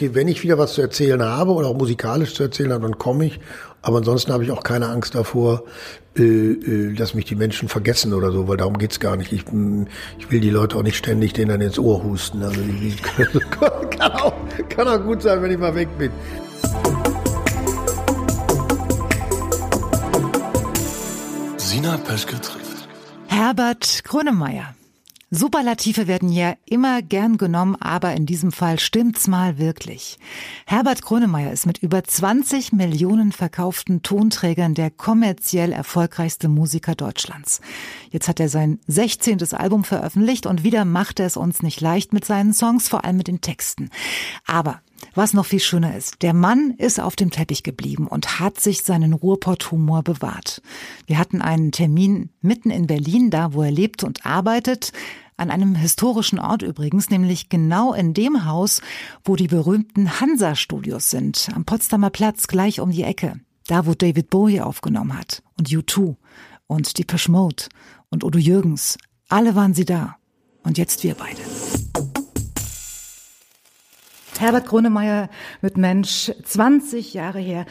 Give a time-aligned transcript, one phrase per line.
[0.00, 2.96] okay, wenn ich wieder was zu erzählen habe oder auch musikalisch zu erzählen habe, dann
[2.98, 3.40] komme ich.
[3.82, 5.64] Aber ansonsten habe ich auch keine Angst davor,
[6.16, 9.30] äh, äh, dass mich die Menschen vergessen oder so, weil darum geht's gar nicht.
[9.32, 9.44] Ich,
[10.18, 12.42] ich will die Leute auch nicht ständig denen dann ins Ohr husten.
[12.42, 12.96] Also die,
[13.90, 14.32] kann, auch,
[14.70, 16.10] kann auch gut sein, wenn ich mal weg bin.
[21.58, 22.88] Sina Peschke trifft.
[23.28, 24.74] Herbert Grönemeyer.
[25.32, 30.18] Superlative werden ja immer gern genommen, aber in diesem Fall stimmt's mal wirklich.
[30.66, 37.60] Herbert Grönemeyer ist mit über 20 Millionen verkauften Tonträgern der kommerziell erfolgreichste Musiker Deutschlands.
[38.10, 39.52] Jetzt hat er sein 16.
[39.52, 43.16] Album veröffentlicht und wieder macht er es uns nicht leicht mit seinen Songs, vor allem
[43.16, 43.90] mit den Texten.
[44.48, 44.80] Aber
[45.14, 48.82] was noch viel schöner ist, der Mann ist auf dem Teppich geblieben und hat sich
[48.82, 50.62] seinen Ruhrpott-Humor bewahrt.
[51.06, 54.92] Wir hatten einen Termin mitten in Berlin, da wo er lebt und arbeitet,
[55.36, 58.82] an einem historischen Ort übrigens, nämlich genau in dem Haus,
[59.24, 63.40] wo die berühmten Hansa-Studios sind, am Potsdamer Platz gleich um die Ecke.
[63.66, 66.16] Da, wo David Bowie aufgenommen hat und U2
[66.66, 67.64] und die Mode
[68.10, 68.98] und Udo Jürgens.
[69.28, 70.16] Alle waren sie da.
[70.62, 72.09] Und jetzt wir beide.
[74.40, 75.28] Herbert Grönemeyer
[75.60, 77.66] mit Mensch, 20 Jahre her.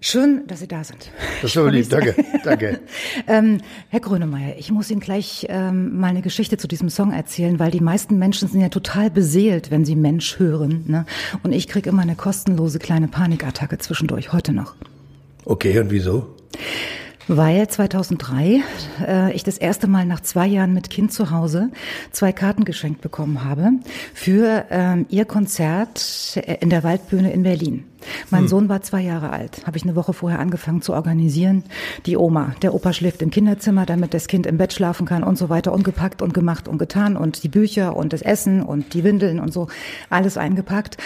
[0.00, 1.08] Schön, dass Sie da sind.
[1.40, 2.80] Das ist aber lieb, danke, danke.
[3.28, 3.58] ähm,
[3.90, 7.70] Herr Grönemeyer, ich muss Ihnen gleich ähm, mal eine Geschichte zu diesem Song erzählen, weil
[7.70, 10.82] die meisten Menschen sind ja total beseelt, wenn sie Mensch hören.
[10.88, 11.06] Ne?
[11.44, 14.74] Und ich kriege immer eine kostenlose kleine Panikattacke zwischendurch, heute noch.
[15.44, 16.34] Okay, und wieso?
[17.28, 18.62] Weil 2003
[19.06, 21.70] äh, ich das erste Mal nach zwei Jahren mit Kind zu Hause
[22.10, 23.72] zwei Karten geschenkt bekommen habe
[24.14, 27.89] für ähm, ihr Konzert in der Waldbühne in Berlin.
[28.30, 28.48] Mein hm.
[28.48, 31.64] Sohn war zwei Jahre alt, habe ich eine Woche vorher angefangen zu organisieren.
[32.06, 35.36] Die Oma, der Opa schläft im Kinderzimmer, damit das Kind im Bett schlafen kann und
[35.38, 38.94] so weiter und gepackt und gemacht und getan und die Bücher und das Essen und
[38.94, 39.68] die Windeln und so,
[40.08, 40.96] alles eingepackt.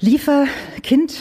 [0.00, 0.46] Liefer
[0.82, 1.14] Kind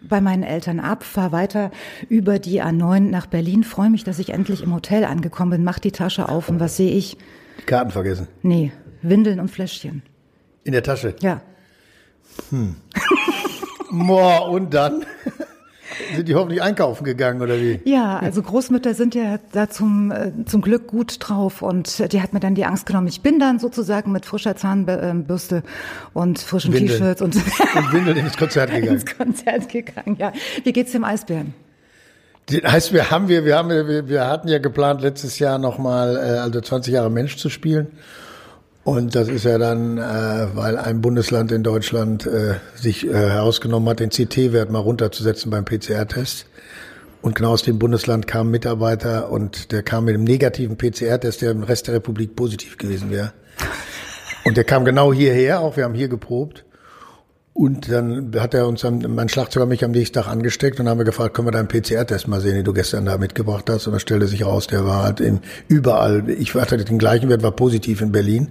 [0.00, 1.70] bei meinen Eltern ab, fahr weiter
[2.08, 5.78] über die A9 nach Berlin, freue mich, dass ich endlich im Hotel angekommen bin, mach
[5.78, 7.18] die Tasche auf und was sehe ich?
[7.60, 8.28] Die Karten vergessen.
[8.42, 8.72] Nee,
[9.02, 10.02] Windeln und Fläschchen.
[10.64, 11.14] In der Tasche?
[11.20, 11.42] Ja.
[12.50, 12.76] Hm.
[13.92, 15.04] Boah, und dann?
[16.16, 17.80] Sind die hoffentlich einkaufen gegangen oder wie?
[17.84, 22.32] Ja, also Großmütter sind ja da zum, äh, zum Glück gut drauf und die hat
[22.32, 23.08] mir dann die Angst genommen.
[23.08, 25.62] Ich bin dann sozusagen mit frischer Zahnbürste
[26.14, 28.94] und frischen T-Shirts und, und Windeln ins Konzert gegangen.
[28.94, 30.32] ins Konzert gegangen, ja.
[30.64, 31.52] Wie geht's dem Eisbären?
[32.48, 36.16] Den heißt, wir haben wir, wir haben, wir, wir hatten ja geplant letztes Jahr nochmal,
[36.16, 37.88] äh, also 20 Jahre Mensch zu spielen.
[38.84, 43.88] Und das ist ja dann, äh, weil ein Bundesland in Deutschland äh, sich äh, herausgenommen
[43.88, 46.46] hat, den CT-Wert mal runterzusetzen beim PCR-Test.
[47.20, 51.42] Und genau aus dem Bundesland kam ein Mitarbeiter und der kam mit einem negativen PCR-Test,
[51.42, 53.32] der im Rest der Republik positiv gewesen wäre.
[54.44, 56.64] Und der kam genau hierher, auch wir haben hier geprobt.
[57.54, 61.04] Und dann hat er uns, mein Schlagzeuger mich am nächsten Tag angesteckt und haben wir
[61.04, 63.86] gefragt, können wir deinen PCR-Test mal sehen, den du gestern da mitgebracht hast?
[63.86, 67.42] Und dann stellte sich raus, der war halt in, überall, ich hatte den gleichen Wert,
[67.42, 68.48] war positiv in Berlin.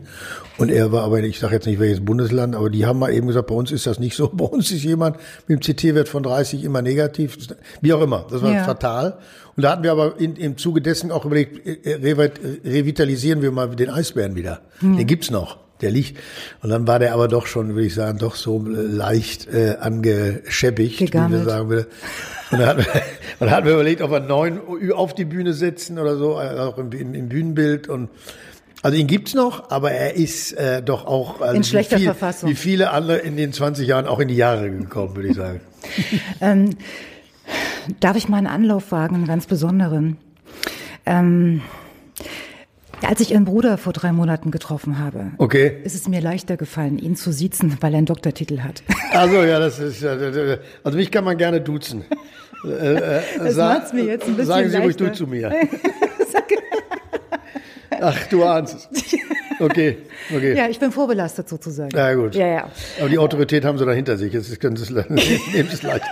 [0.60, 3.26] Und er war aber, ich sage jetzt nicht welches Bundesland, aber die haben mal eben
[3.26, 4.30] gesagt, bei uns ist das nicht so.
[4.34, 7.38] Bei uns ist jemand mit dem CT-Wert von 30 immer negativ.
[7.82, 8.28] Wie auch immer.
[8.30, 8.64] Das war ja.
[8.64, 9.18] fatal.
[9.56, 11.96] Und da hatten wir aber in, im Zuge dessen auch überlegt, äh,
[12.64, 14.62] revitalisieren wir mal den Eisbären wieder.
[14.80, 14.98] Mhm.
[14.98, 16.20] Den gibt's noch der liegt.
[16.62, 21.00] Und dann war der aber doch schon, würde ich sagen, doch so leicht äh, angeschäppigt,
[21.00, 21.32] Gegammelt.
[21.32, 21.88] wie wir sagen würde.
[22.52, 22.94] Und dann, hatten wir,
[23.40, 24.62] und dann hatten wir überlegt, ob wir neun
[24.94, 28.10] auf die Bühne setzen oder so, äh, auch im, im, im Bühnenbild und
[28.84, 32.50] also ihn gibt's noch, aber er ist äh, doch auch also in schlechter viel, Verfassung.
[32.50, 35.62] Wie viele andere in den 20 Jahren auch in die Jahre gekommen, würde ich sagen.
[36.42, 36.78] ähm,
[38.00, 40.18] darf ich mal einen Anlauf wagen, einen ganz besonderen?
[41.06, 41.62] Ähm,
[43.08, 45.80] als ich Ihren Bruder vor drei Monaten getroffen habe, okay.
[45.84, 48.84] ist es mir leichter gefallen, ihn zu siezen, weil er einen Doktortitel hat.
[49.14, 50.12] Also ja, das ist ja,
[50.86, 52.06] also mich kann man gerne duzen.
[52.64, 54.86] Äh, äh, das macht's mir jetzt ein bisschen Sagen Sie leichter.
[54.86, 55.52] ruhig du zu mir.
[58.00, 59.16] Ach, du ahnst es.
[59.60, 59.98] Okay,
[60.32, 60.56] okay.
[60.56, 61.90] Ja, ich bin vorbelastet sozusagen.
[61.96, 62.36] Ja, gut.
[62.36, 62.70] Ja, ja.
[63.00, 64.32] Aber die Autorität haben Sie da hinter sich.
[64.34, 66.06] Jetzt können Sie es, nehmen Sie es leicht.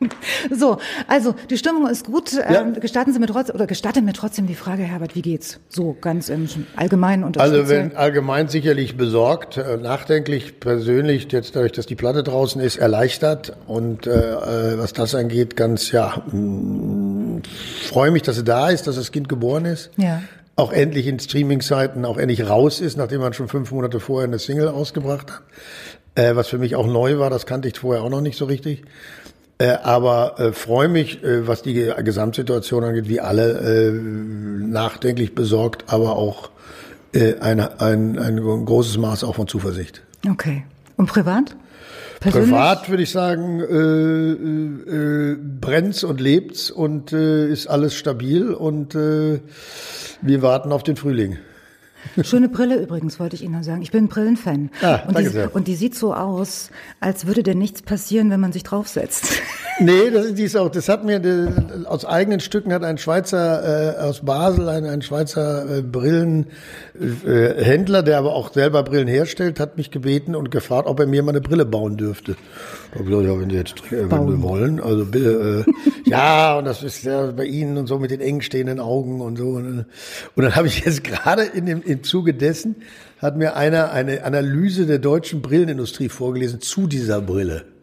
[0.50, 2.32] So, also die Stimmung ist gut.
[2.32, 2.62] Ja.
[2.62, 5.60] Ähm, gestatten Sie mir trotzdem oder gestatten mir trotzdem die Frage, Herbert, wie geht's?
[5.68, 11.72] So ganz im Allgemeinen und Also wenn allgemein sicherlich besorgt, äh, nachdenklich, persönlich jetzt dadurch,
[11.72, 17.42] dass die Platte draußen ist, erleichtert und äh, äh was das angeht, ganz ja mm,
[17.88, 19.90] freue mich, dass sie da ist, dass das Kind geboren ist.
[19.96, 20.22] Ja.
[20.56, 24.38] Auch endlich in Streaming-Seiten, auch endlich raus ist, nachdem man schon fünf Monate vorher eine
[24.38, 25.42] Single ausgebracht hat.
[26.16, 28.44] Äh, was für mich auch neu war, das kannte ich vorher auch noch nicht so
[28.44, 28.84] richtig.
[29.58, 35.84] Äh, aber äh, freue mich, äh, was die Gesamtsituation angeht, wie alle äh, nachdenklich besorgt,
[35.86, 36.50] aber auch
[37.12, 40.02] äh, eine, ein, ein großes Maß auch von Zuversicht.
[40.28, 40.64] Okay.
[40.96, 41.56] Und privat?
[42.20, 42.50] Persönlich?
[42.50, 43.74] Privat würde ich sagen, äh,
[44.92, 49.40] äh, äh, brennt's und lebt's und äh, ist alles stabil und äh,
[50.22, 51.38] wir warten auf den Frühling.
[52.22, 53.82] Schöne Brille übrigens, wollte ich Ihnen sagen.
[53.82, 54.70] Ich bin Brillenfan.
[54.82, 55.54] Ah, und, danke die, sehr.
[55.54, 56.70] und die sieht so aus,
[57.00, 59.42] als würde dir nichts passieren, wenn man sich draufsetzt.
[59.80, 60.68] Nee, das ist dies auch.
[60.68, 61.48] Das hat mir äh,
[61.86, 68.18] aus eigenen Stücken hat ein Schweizer äh, aus Basel, ein, ein Schweizer äh, Brillenhändler, der
[68.18, 71.40] aber auch selber Brillen herstellt, hat mich gebeten und gefragt, ob er mir mal eine
[71.40, 72.36] Brille bauen dürfte.
[72.94, 75.72] Da hab ich gesagt, ja, wenn Sie jetzt äh, wenn Sie wollen, also bitte, äh,
[76.10, 79.36] ja, und das ist ja bei Ihnen und so mit den eng stehenden Augen und
[79.36, 79.48] so.
[79.48, 79.86] Und,
[80.36, 82.76] und dann habe ich jetzt gerade in dem im Zuge dessen
[83.18, 87.73] hat mir einer eine Analyse der deutschen Brillenindustrie vorgelesen zu dieser Brille.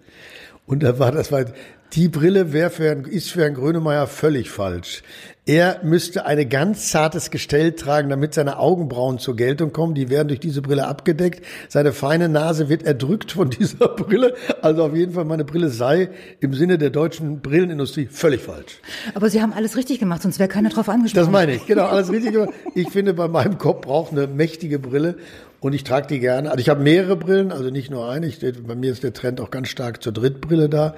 [0.72, 1.44] Und da war das war
[1.92, 5.04] die Brille wäre für ein, ist für Herrn Grönemeyer völlig falsch.
[5.46, 9.96] Er müsste ein ganz zartes Gestell tragen, damit seine Augenbrauen zur Geltung kommen.
[9.96, 11.44] Die werden durch diese Brille abgedeckt.
[11.68, 14.34] Seine feine Nase wird erdrückt von dieser Brille.
[14.62, 16.08] Also auf jeden Fall, meine Brille sei
[16.40, 18.80] im Sinne der deutschen Brillenindustrie völlig falsch.
[19.14, 21.26] Aber Sie haben alles richtig gemacht, sonst wäre keiner drauf angesprochen.
[21.26, 22.52] Das meine ich, genau, alles richtig gemacht.
[22.76, 25.18] Ich finde, bei meinem Kopf braucht eine mächtige Brille
[25.62, 26.50] und ich trage die gerne.
[26.50, 28.26] Also ich habe mehrere Brillen, also nicht nur eine.
[28.26, 30.96] Ich, bei mir ist der Trend auch ganz stark zur Drittbrille da.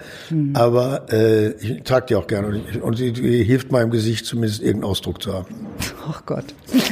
[0.54, 4.26] Aber äh, ich trage die auch gerne und, ich, und sie, die hilft meinem Gesicht
[4.26, 5.68] zumindest irgendeinen Ausdruck zu haben.
[6.10, 6.46] Ach Gott.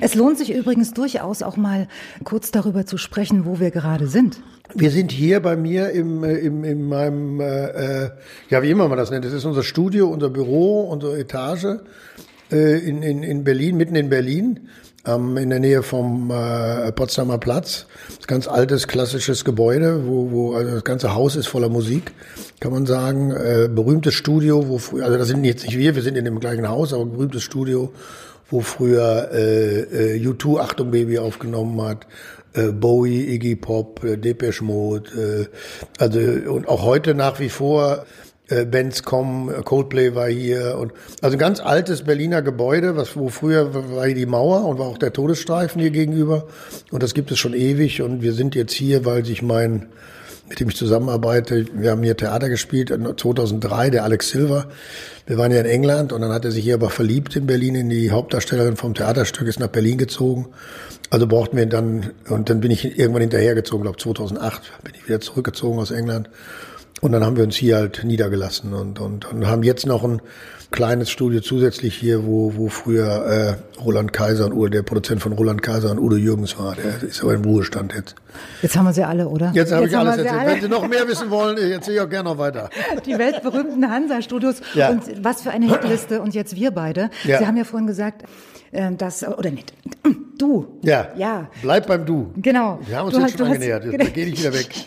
[0.00, 1.88] Es lohnt sich übrigens durchaus auch mal
[2.24, 4.40] kurz darüber zu sprechen, wo wir gerade sind.
[4.74, 8.10] Wir sind hier bei mir im, äh, im, in meinem, äh, äh,
[8.48, 11.80] ja wie immer man das nennt, das ist unser Studio, unser Büro, unsere Etage
[12.50, 14.68] äh, in, in, in Berlin, mitten in Berlin,
[15.06, 17.86] ähm, in der Nähe vom äh, Potsdamer Platz.
[18.16, 22.12] Das ganz altes, klassisches Gebäude, wo, wo also das ganze Haus ist voller Musik,
[22.60, 23.30] kann man sagen.
[23.30, 26.40] Äh, berühmtes Studio, wo früher, also das sind jetzt nicht wir, wir sind in dem
[26.40, 27.92] gleichen Haus, aber berühmtes Studio,
[28.50, 32.06] wo früher äh, äh, U2 Achtung Baby aufgenommen hat,
[32.54, 36.18] äh, Bowie, Iggy Pop, äh, Depeche Mode, äh, also
[36.50, 38.06] und auch heute nach wie vor
[38.64, 43.28] Bands kommen, äh, Coldplay war hier und also ein ganz altes Berliner Gebäude, was wo
[43.28, 46.46] früher war hier die Mauer und war auch der Todesstreifen hier gegenüber
[46.90, 49.88] und das gibt es schon ewig und wir sind jetzt hier, weil sich mein
[50.48, 51.66] mit dem ich zusammenarbeite.
[51.74, 54.66] Wir haben hier Theater gespielt, 2003, der Alex Silver.
[55.26, 57.74] Wir waren ja in England und dann hat er sich hier aber verliebt in Berlin
[57.74, 60.46] in die Hauptdarstellerin vom Theaterstück, ist nach Berlin gezogen.
[61.10, 65.20] Also brauchten wir dann, und dann bin ich irgendwann hinterhergezogen, glaube 2008 bin ich wieder
[65.20, 66.30] zurückgezogen aus England.
[67.02, 70.22] Und dann haben wir uns hier halt niedergelassen und, und, und haben jetzt noch ein
[70.70, 75.32] kleines Studio zusätzlich hier, wo, wo früher äh, Roland Kaiser und Udo, der Produzent von
[75.32, 76.74] Roland Kaiser und Udo Jürgens war.
[76.74, 78.14] Der ist aber im Ruhestand jetzt.
[78.62, 79.52] Jetzt haben wir sie alle, oder?
[79.54, 80.40] Jetzt habe ich haben alles erzählt.
[80.40, 80.52] alle.
[80.54, 82.70] Wenn Sie noch mehr wissen wollen, ich erzähle ich auch gerne noch weiter.
[83.04, 84.56] Die weltberühmten Hansa-Studios.
[84.74, 84.90] Ja.
[84.90, 86.20] Und was für eine Hitliste.
[86.20, 87.10] Und jetzt wir beide.
[87.24, 87.38] Ja.
[87.38, 88.24] Sie haben ja vorhin gesagt,
[88.72, 89.72] äh, dass, oder nicht,
[90.38, 90.78] du.
[90.82, 91.08] Ja.
[91.16, 91.48] Ja.
[91.62, 92.32] Bleib beim Du.
[92.36, 92.78] Genau.
[92.86, 93.84] Wir haben uns Du jetzt hast- schon du hast- angenähert.
[93.84, 94.10] Jetzt genau.
[94.14, 94.68] geh ich wieder weg.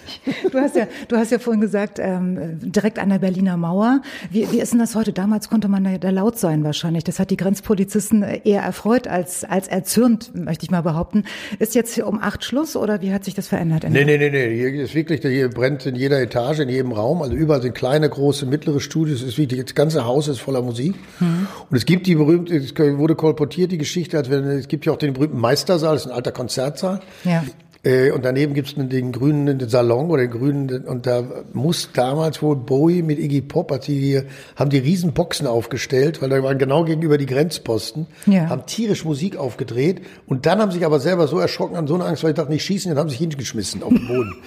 [0.51, 4.01] Du hast ja, du hast ja vorhin gesagt, ähm, direkt an der Berliner Mauer.
[4.31, 5.13] Wie, wie ist denn das heute?
[5.13, 7.03] Damals konnte man da, da laut sein wahrscheinlich.
[7.03, 11.25] Das hat die Grenzpolizisten eher erfreut als, als erzürnt, möchte ich mal behaupten.
[11.59, 13.85] Ist jetzt hier um acht Schluss oder wie hat sich das verändert?
[13.89, 14.55] Nee, nee, nee, nee.
[14.55, 17.21] Hier ist wirklich, hier brennt in jeder Etage, in jedem Raum.
[17.21, 19.21] Also überall sind kleine, große, mittlere Studios.
[19.21, 20.95] Es ist wirklich, das ganze Haus ist voller Musik.
[21.19, 24.93] Und es gibt die berühmte, es wurde kolportiert, die Geschichte, als wenn, es gibt ja
[24.93, 26.99] auch den berühmten Meistersaal, das ist ein alter Konzertsaal.
[27.23, 27.43] Ja.
[27.81, 31.89] Äh, und daneben gibt's den, den grünen den Salon oder den grünen, und da muss
[31.93, 34.25] damals wohl Bowie mit Iggy Pop, als sie hier,
[34.57, 38.49] haben die riesen Boxen aufgestellt, weil da waren genau gegenüber die Grenzposten, Ja.
[38.49, 42.03] haben tierisch Musik aufgedreht und dann haben sich aber selber so erschrocken, an so eine
[42.03, 44.35] Angst, weil ich dachte, nicht schießen, dann haben sich hingeschmissen auf den Boden.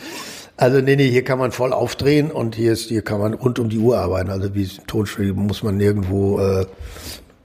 [0.58, 3.58] Also nee, nee, hier kann man voll aufdrehen und hier ist, hier kann man rund
[3.58, 4.28] um die Uhr arbeiten.
[4.28, 6.66] Also wie Tonspiel muss man nirgendwo äh,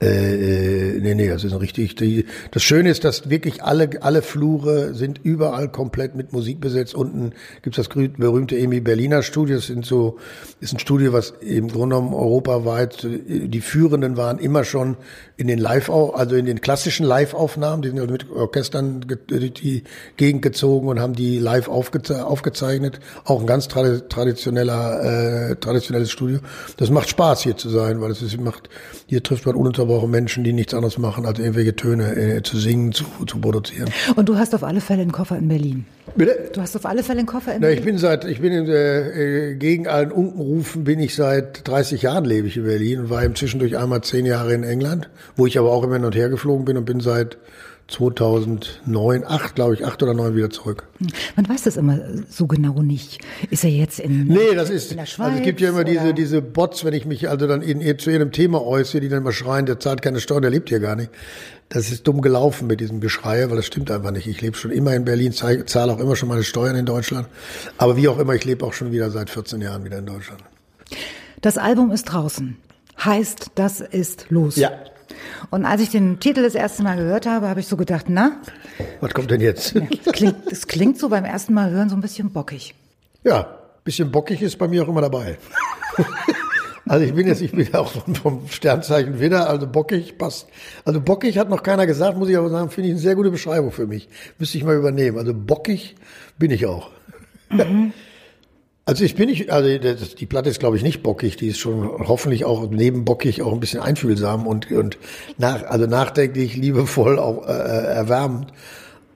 [0.00, 1.96] äh, äh, nee, nee, das ist richtig.
[1.96, 6.94] Die, das Schöne ist, dass wirklich alle, alle Flure sind überall komplett mit Musik besetzt.
[6.94, 9.56] Unten gibt's das berühmte Emi Berliner Studio.
[9.56, 10.18] Das sind so,
[10.60, 14.96] ist ein Studio, was im Grunde genommen europaweit, äh, die Führenden waren immer schon
[15.36, 19.82] in den Live, also in den klassischen Live-Aufnahmen, die sind also mit Orchestern durch die
[20.16, 23.00] Gegend gezogen und haben die live aufgeze aufgezeichnet.
[23.24, 26.38] Auch ein ganz tradi traditioneller, äh, traditionelles Studio.
[26.76, 28.68] Das macht Spaß hier zu sein, weil es macht,
[29.06, 32.92] hier trifft man ununterbrochen Menschen, die nichts anderes machen, als irgendwelche Töne äh, zu singen,
[32.92, 33.90] zu, zu produzieren.
[34.16, 35.86] Und du hast auf alle Fälle einen Koffer in Berlin.
[36.16, 36.50] Bitte?
[36.52, 37.94] Du hast auf alle Fälle einen Koffer in Na, ich Berlin.
[37.94, 42.24] bin seit, ich bin in, äh, äh, gegen allen Unkenrufen bin ich seit 30 Jahren
[42.24, 45.58] lebe ich in Berlin und war eben zwischendurch einmal zehn Jahre in England, wo ich
[45.58, 47.38] aber auch immer hin und her geflogen bin und bin seit
[47.88, 50.84] 2009, acht, glaube ich, acht oder neun wieder zurück.
[51.36, 53.18] Man weiß das immer so genau nicht.
[53.50, 55.28] Ist er jetzt in, nee, das ist, in der Schweiz?
[55.28, 55.90] Also es gibt ja immer oder?
[55.90, 59.20] diese, diese Bots, wenn ich mich also dann in, zu jedem Thema äußere, die dann
[59.22, 61.10] immer schreien, der zahlt keine Steuern, der lebt hier gar nicht.
[61.68, 64.26] Das ist dumm gelaufen mit diesem Geschrei, weil das stimmt einfach nicht.
[64.26, 67.28] Ich lebe schon immer in Berlin, zahle auch immer schon meine Steuern in Deutschland.
[67.76, 70.42] Aber wie auch immer, ich lebe auch schon wieder seit 14 Jahren wieder in Deutschland.
[71.40, 72.56] Das Album ist draußen.
[73.04, 74.56] Heißt, das ist los.
[74.56, 74.72] Ja.
[75.50, 78.40] Und als ich den Titel das erste Mal gehört habe, habe ich so gedacht, na?
[79.00, 79.74] Was kommt denn jetzt?
[80.04, 82.74] Das, klingt, das klingt so beim ersten Mal hören so ein bisschen bockig.
[83.24, 85.38] Ja, bisschen bockig ist bei mir auch immer dabei.
[86.88, 90.48] also ich bin jetzt, ich bin auch vom, vom Sternzeichen Widder, also bockig passt.
[90.84, 93.30] Also bockig hat noch keiner gesagt, muss ich aber sagen, finde ich eine sehr gute
[93.30, 94.08] Beschreibung für mich.
[94.38, 95.18] Müsste ich mal übernehmen.
[95.18, 95.96] Also bockig
[96.38, 96.90] bin ich auch.
[97.50, 97.92] Mhm.
[98.88, 101.58] Also ich bin nicht, also das, die Platte ist glaube ich nicht bockig, die ist
[101.58, 104.96] schon hoffentlich auch neben bockig auch ein bisschen einfühlsam und und
[105.36, 108.54] nach, also nachdenklich, liebevoll, auch äh, erwärmend.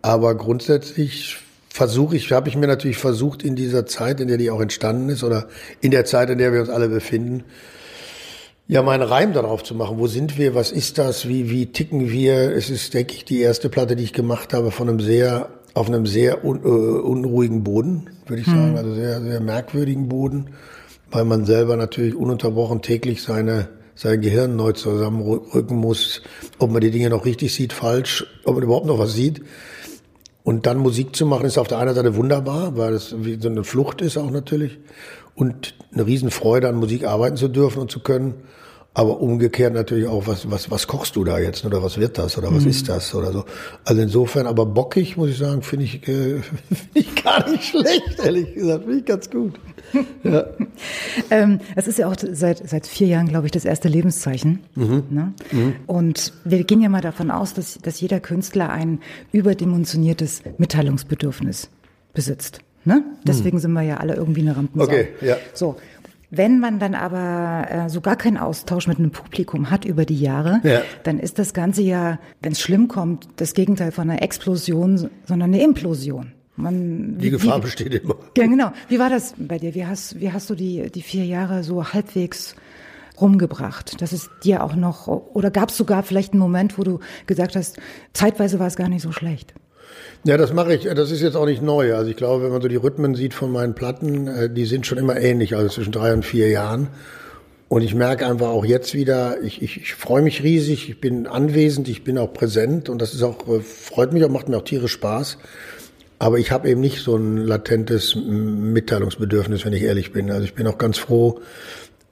[0.03, 1.39] Aber grundsätzlich
[1.73, 5.09] versuche ich, habe ich mir natürlich versucht in dieser Zeit, in der die auch entstanden
[5.09, 5.49] ist oder
[5.81, 7.45] in der Zeit, in der wir uns alle befinden,
[8.69, 9.99] ja, meinen Reim darauf zu machen.
[9.99, 10.55] Wo sind wir?
[10.55, 11.29] Was ist das?
[11.29, 12.53] Wie, wie ticken wir?
[12.53, 15.89] Es ist, denke ich, die erste Platte, die ich gemacht habe von einem sehr auf
[15.89, 20.49] einem sehr un, äh, unruhigen Boden, würde ich sagen, also sehr, sehr merkwürdigen Boden,
[21.11, 26.23] weil man selber natürlich ununterbrochen täglich seine, sein Gehirn neu zusammenrücken muss,
[26.59, 29.43] ob man die Dinge noch richtig sieht, falsch, ob man überhaupt noch was sieht.
[30.45, 33.49] Und dann Musik zu machen, ist auf der einen Seite wunderbar, weil es wie so
[33.49, 34.79] eine Flucht ist auch natürlich.
[35.35, 38.35] Und eine Riesenfreude an Musik arbeiten zu dürfen und zu können.
[38.95, 41.65] Aber umgekehrt natürlich auch, was, was, was kochst du da jetzt?
[41.65, 42.37] Oder was wird das?
[42.37, 42.71] Oder was mhm.
[42.71, 43.15] ist das?
[43.15, 43.45] Oder so.
[43.85, 48.19] Also insofern, aber bockig, muss ich sagen, finde ich, äh, find ich gar nicht schlecht,
[48.23, 48.85] ehrlich gesagt.
[48.85, 49.55] Finde ich ganz gut.
[50.25, 50.45] Ja.
[51.31, 54.61] ähm, es ist ja auch seit, seit vier Jahren, glaube ich, das erste Lebenszeichen.
[54.75, 55.03] Mhm.
[55.11, 55.33] Ne?
[55.51, 55.75] Mhm.
[55.87, 59.01] Und wir gehen ja mal davon aus, dass, dass jeder Künstler ein
[59.33, 61.71] überdimensioniertes Mitteilungsbedürfnis
[62.15, 62.61] besitzt.
[62.85, 63.05] Ne?
[63.25, 63.61] Deswegen mhm.
[63.61, 64.87] sind wir ja alle irgendwie eine Rampensau.
[64.87, 65.37] Okay, ja.
[65.55, 65.77] So.
[66.35, 70.19] Wenn man dann aber äh, so gar keinen Austausch mit einem Publikum hat über die
[70.19, 70.81] Jahre, ja.
[71.03, 75.53] dann ist das Ganze ja, wenn es schlimm kommt, das Gegenteil von einer Explosion, sondern
[75.53, 76.33] eine Implosion.
[76.57, 78.17] Man, die wie, Gefahr wie, besteht immer.
[78.37, 78.73] Ja, genau.
[78.89, 79.75] Wie war das bei dir?
[79.75, 82.55] Wie hast, wie hast du die, die vier Jahre so halbwegs
[83.21, 84.01] rumgebracht?
[84.01, 87.57] Das ist dir auch noch, oder gab es sogar vielleicht einen Moment, wo du gesagt
[87.57, 87.79] hast,
[88.13, 89.55] zeitweise war es gar nicht so schlecht?
[90.25, 90.85] Ja, das mache ich.
[90.85, 91.95] Das ist jetzt auch nicht neu.
[91.95, 94.87] Also ich glaube, wenn man so die Rhythmen sieht von meinen Platten, äh, die sind
[94.87, 96.89] schon immer ähnlich, also zwischen drei und vier Jahren.
[97.69, 101.27] Und ich merke einfach auch jetzt wieder, ich, ich, ich freue mich riesig, ich bin
[101.27, 104.59] anwesend, ich bin auch präsent und das ist auch, äh, freut mich auch, macht mir
[104.59, 105.39] auch tierisch Spaß.
[106.23, 110.31] Aber ich habe eben nicht so ein latentes Mitteilungsbedürfnis, wenn ich ehrlich bin.
[110.31, 111.41] Also ich bin auch ganz froh.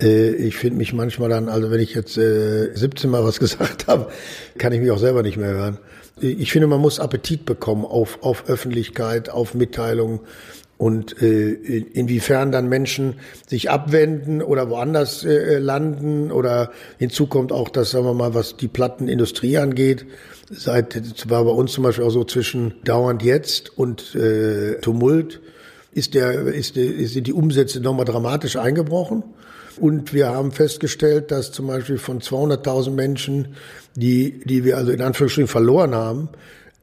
[0.03, 4.11] Äh, ich finde mich manchmal dann, also wenn ich jetzt 17 Mal was gesagt habe,
[4.59, 5.79] kann ich mich auch selber nicht mehr hören
[6.21, 10.21] ich finde, man muss Appetit bekommen auf, auf Öffentlichkeit, auf Mitteilungen
[10.81, 11.51] und äh,
[11.93, 18.07] inwiefern dann Menschen sich abwenden oder woanders äh, landen oder hinzu kommt auch, dass, sagen
[18.07, 20.07] wir mal, was die Plattenindustrie angeht,
[20.49, 25.43] seit, das war bei uns zum Beispiel auch so zwischen dauernd jetzt und äh, Tumult,
[25.93, 29.23] ist der, ist, sind die Umsätze nochmal dramatisch eingebrochen.
[29.79, 33.49] Und wir haben festgestellt, dass zum Beispiel von 200.000 Menschen,
[33.97, 36.31] die, die wir also in Anführungsstrichen verloren haben,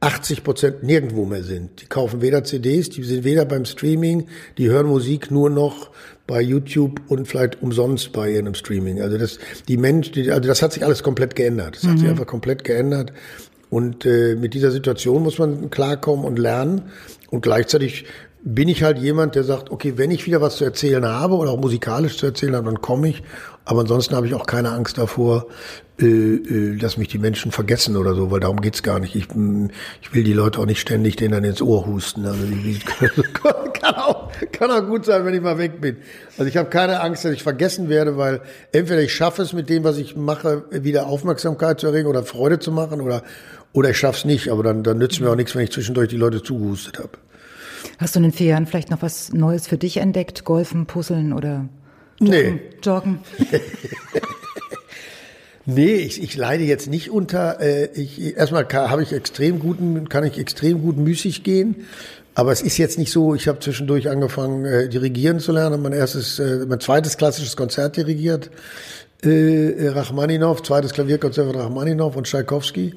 [0.00, 1.82] 80 Prozent nirgendwo mehr sind.
[1.82, 5.90] Die kaufen weder CDs, die sind weder beim Streaming, die hören Musik nur noch
[6.26, 9.00] bei YouTube und vielleicht umsonst bei ihrem Streaming.
[9.00, 11.76] Also das, die Menschen, also das hat sich alles komplett geändert.
[11.76, 11.88] Das mhm.
[11.88, 12.12] hat sich mhm.
[12.12, 13.12] einfach komplett geändert.
[13.70, 16.82] Und äh, mit dieser Situation muss man klarkommen und lernen.
[17.30, 18.06] Und gleichzeitig
[18.42, 21.50] bin ich halt jemand, der sagt, okay, wenn ich wieder was zu erzählen habe oder
[21.50, 23.22] auch musikalisch zu erzählen habe, dann komme ich.
[23.64, 25.46] Aber ansonsten habe ich auch keine Angst davor,
[26.00, 29.14] äh, äh, dass mich die Menschen vergessen oder so, weil darum geht's gar nicht.
[29.14, 29.28] Ich,
[30.00, 32.24] ich will die Leute auch nicht ständig denen dann ins Ohr husten.
[32.24, 32.44] Also
[33.74, 35.96] kann, auch, kann auch gut sein, wenn ich mal weg bin.
[36.38, 38.40] Also ich habe keine Angst, dass ich vergessen werde, weil
[38.72, 42.58] entweder ich schaffe es mit dem, was ich mache, wieder Aufmerksamkeit zu erregen oder Freude
[42.58, 43.22] zu machen oder
[43.74, 46.16] oder ich schaff's nicht, aber dann, dann nützt mir auch nichts, wenn ich zwischendurch die
[46.16, 47.10] Leute zugehustet habe.
[47.98, 50.44] Hast du in den vier Jahren vielleicht noch was Neues für dich entdeckt?
[50.44, 51.68] Golfen, Puzzeln oder
[52.20, 52.30] Joggen?
[52.30, 52.60] Nee.
[52.82, 53.18] Joggen?
[55.66, 60.24] nee, ich, ich leide jetzt nicht unter, äh, ich, erstmal habe ich extrem guten, kann
[60.24, 61.86] ich extrem gut müßig gehen.
[62.34, 65.92] Aber es ist jetzt nicht so, ich habe zwischendurch angefangen, äh, dirigieren zu lernen, mein
[65.92, 68.50] erstes, äh, mein zweites klassisches Konzert dirigiert
[69.22, 72.94] äh, Rachmaninow, zweites Klavierkonzert von Rachmaninow und Tschaikowski.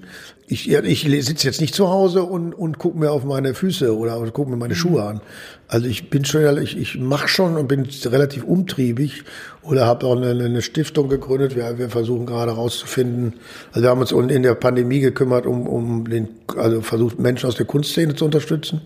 [0.48, 4.20] Ich, ich sitze jetzt nicht zu Hause und, und gucke mir auf meine Füße oder,
[4.32, 5.22] gucke mir meine Schuhe an.
[5.70, 9.24] Also ich bin schon, ich, ich mache schon und bin relativ umtriebig
[9.62, 11.56] oder habe auch eine, eine Stiftung gegründet.
[11.56, 13.36] Wir, wir versuchen gerade herauszufinden,
[13.70, 17.56] also wir haben uns in der Pandemie gekümmert, um, um den, also versucht Menschen aus
[17.56, 18.82] der Kunstszene zu unterstützen.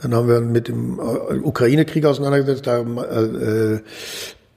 [0.00, 3.80] Dann haben wir mit dem äh, Ukraine-Krieg auseinandergesetzt, da äh,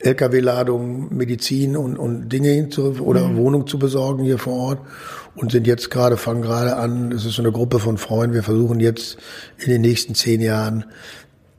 [0.03, 3.37] LKW-Ladungen Medizin und, und Dinge hin zu, oder mhm.
[3.37, 4.79] Wohnung zu besorgen hier vor Ort
[5.35, 8.43] und sind jetzt gerade, fangen gerade an, es ist so eine Gruppe von Freunden, wir
[8.43, 9.17] versuchen jetzt
[9.57, 10.85] in den nächsten zehn Jahren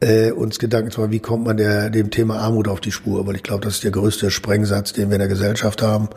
[0.01, 3.27] äh, uns Gedanken zu machen, wie kommt man der, dem Thema Armut auf die Spur,
[3.27, 6.09] weil ich glaube, das ist der größte Sprengsatz, den wir in der Gesellschaft haben.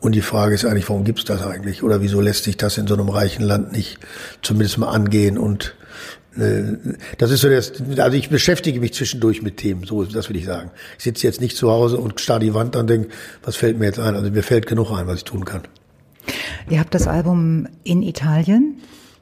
[0.00, 1.82] Und die Frage ist eigentlich, warum gibt's das eigentlich?
[1.82, 3.98] Oder wieso lässt sich das in so einem reichen Land nicht
[4.42, 5.74] zumindest mal angehen und
[7.18, 10.46] das ist so das, also ich beschäftige mich zwischendurch mit Themen, so, das will ich
[10.46, 10.70] sagen.
[10.98, 13.08] Ich sitze jetzt nicht zu Hause und starre die Wand an und denke,
[13.42, 14.14] was fällt mir jetzt ein?
[14.14, 15.62] Also mir fällt genug ein, was ich tun kann.
[16.68, 18.78] Ihr habt das Album in Italien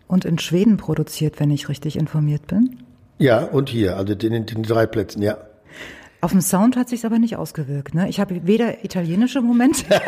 [0.06, 2.78] und in Schweden produziert, wenn ich richtig informiert bin.
[3.18, 5.38] Ja, und hier, also in den drei Plätzen, ja.
[6.20, 7.94] Auf dem Sound hat sich aber nicht ausgewirkt.
[7.94, 8.08] Ne?
[8.08, 9.84] Ich habe weder italienische Momente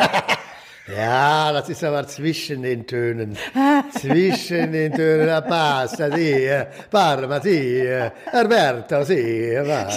[0.95, 3.37] Ja, das ist aber zwischen den Tönen.
[3.99, 5.27] zwischen den Tönen.
[5.27, 6.47] La pasta, sì.
[6.89, 7.81] Parma, sì.
[8.31, 9.53] Alberto, sì.
[9.55, 9.87] Va,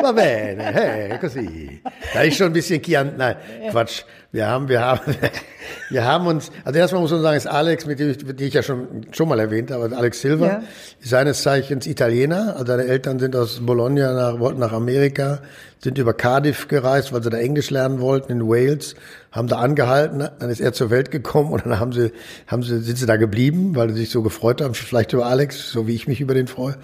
[0.00, 1.80] va bene, eh, così.
[2.12, 3.14] Da ist schon ein bisschen Chian.
[3.16, 3.36] Nein,
[3.70, 4.04] Quatsch.
[4.32, 5.00] Wir haben, wir haben,
[5.90, 8.54] wir haben uns, also erstmal muss man sagen, ist Alex, mit dem ich, die ich
[8.54, 10.62] ja schon, schon mal erwähnt habe, Alex Silva, ja.
[11.00, 12.54] seines Zeichens Italiener.
[12.54, 15.40] Also seine Eltern sind aus Bologna nach, wollten nach Amerika,
[15.82, 18.94] sind über Cardiff gereist, weil sie da Englisch lernen wollten in Wales,
[19.30, 22.12] haben da angehalten, dann ist er zur Welt gekommen und dann haben sie,
[22.46, 25.70] haben sie, sind sie da geblieben, weil sie sich so gefreut haben, vielleicht über Alex,
[25.70, 26.76] so wie ich mich über den freue.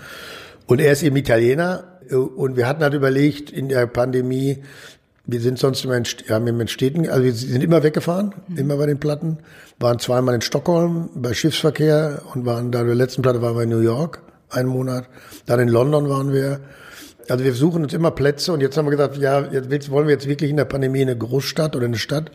[0.66, 4.62] Und er ist eben Italiener und wir hatten halt überlegt, in der Pandemie,
[5.30, 8.56] wir sind sonst immer in, ja, in Städten, also wir sind immer weggefahren, mhm.
[8.56, 9.38] immer bei den Platten.
[9.78, 13.68] Waren zweimal in Stockholm bei Schiffsverkehr und waren da, der letzten Platte waren wir in
[13.68, 15.06] New York, einen Monat.
[15.44, 16.61] Dann in London waren wir.
[17.28, 20.14] Also wir suchen uns immer Plätze und jetzt haben wir gesagt, ja, jetzt wollen wir
[20.14, 22.30] jetzt wirklich in der Pandemie eine Großstadt oder eine Stadt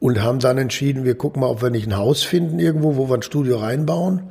[0.00, 3.10] und haben dann entschieden, wir gucken mal, ob wir nicht ein Haus finden irgendwo, wo
[3.10, 4.30] wir ein Studio reinbauen.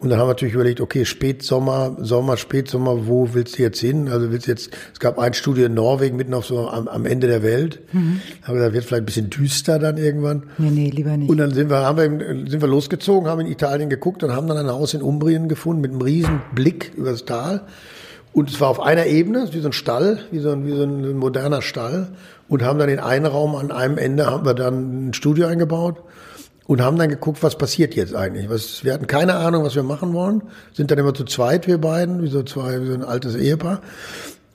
[0.00, 4.08] Und dann haben wir natürlich überlegt, okay, Spätsommer, Sommer, Spätsommer, wo willst du jetzt hin?
[4.08, 7.04] Also willst du jetzt, es gab ein Studio in Norwegen mitten auf so am, am
[7.04, 7.80] Ende der Welt.
[7.92, 8.22] Mhm.
[8.46, 10.44] Aber da wird vielleicht ein bisschen düster dann irgendwann.
[10.56, 11.28] Nee, nee, lieber nicht.
[11.28, 14.46] Und dann sind wir, haben wir, sind wir losgezogen, haben in Italien geguckt und haben
[14.46, 17.66] dann ein Haus in Umbrien gefunden mit einem riesen Blick über das Tal.
[18.32, 20.84] Und es war auf einer Ebene, wie so ein Stall, wie so ein, wie so
[20.84, 22.08] ein moderner Stall.
[22.48, 26.02] Und haben dann in einen Raum an einem Ende haben wir dann ein Studio eingebaut
[26.70, 28.48] und haben dann geguckt, was passiert jetzt eigentlich.
[28.48, 30.40] Was, wir hatten keine Ahnung, was wir machen wollen,
[30.72, 33.80] sind dann immer zu zweit, wir beiden, wie so zwei, wie so ein altes Ehepaar.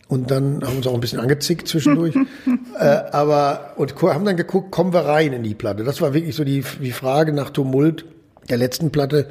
[0.08, 2.16] Und dann haben wir uns auch ein bisschen angezickt zwischendurch.
[2.80, 5.84] äh, aber, und haben dann geguckt, kommen wir rein in die Platte.
[5.84, 8.06] Das war wirklich so die, die Frage nach Tumult
[8.48, 9.28] der letzten Platte.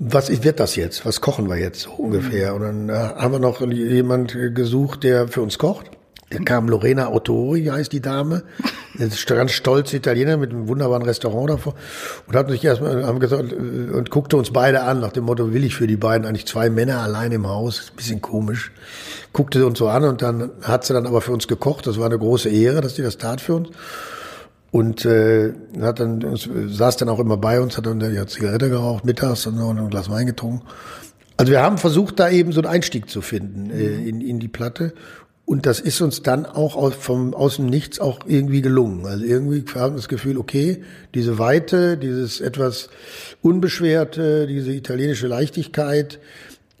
[0.00, 1.06] Was wird das jetzt?
[1.06, 2.56] Was kochen wir jetzt so ungefähr?
[2.56, 5.92] Und dann äh, haben wir noch jemand gesucht, der für uns kocht.
[6.32, 8.42] Da kam Lorena Ottori, heißt die Dame,
[8.98, 11.74] eine ganz stolze Italiener mit einem wunderbaren Restaurant davor
[12.26, 13.56] und hat sich erstmal haben gesagt äh,
[13.92, 16.70] und guckte uns beide an nach dem Motto, will ich für die beiden eigentlich zwei
[16.70, 17.90] Männer allein im Haus?
[17.90, 18.72] Ein bisschen komisch.
[19.34, 21.86] Guckte uns so an und dann hat sie dann aber für uns gekocht.
[21.86, 23.68] Das war eine große Ehre, dass die das tat für uns.
[24.70, 28.70] Und äh, hat dann uns, saß dann auch immer bei uns, hat dann ja Zigarette
[28.70, 30.62] geraucht mittags und, und ein Glas Wein getrunken.
[31.36, 34.48] Also wir haben versucht, da eben so einen Einstieg zu finden äh, in, in die
[34.48, 34.94] Platte.
[35.44, 39.06] Und das ist uns dann auch aus, vom, aus dem Nichts auch irgendwie gelungen.
[39.06, 40.82] Also irgendwie haben wir das Gefühl, okay,
[41.14, 42.88] diese Weite, dieses etwas
[43.42, 46.20] Unbeschwerte, diese italienische Leichtigkeit,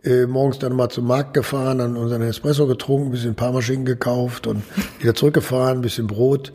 [0.04, 4.46] äh, morgens dann mal zum Markt gefahren, dann unseren Espresso getrunken, ein bisschen Parmaschinken gekauft
[4.46, 4.62] und
[5.00, 6.52] wieder zurückgefahren, ein bisschen Brot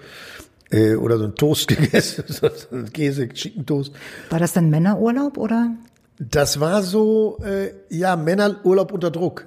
[0.72, 3.92] äh, oder so ein Toast gegessen, so ein Käse, Chicken Toast.
[4.30, 5.76] War das dann Männerurlaub oder?
[6.20, 9.46] Das war so, äh, ja, Männerurlaub unter Druck.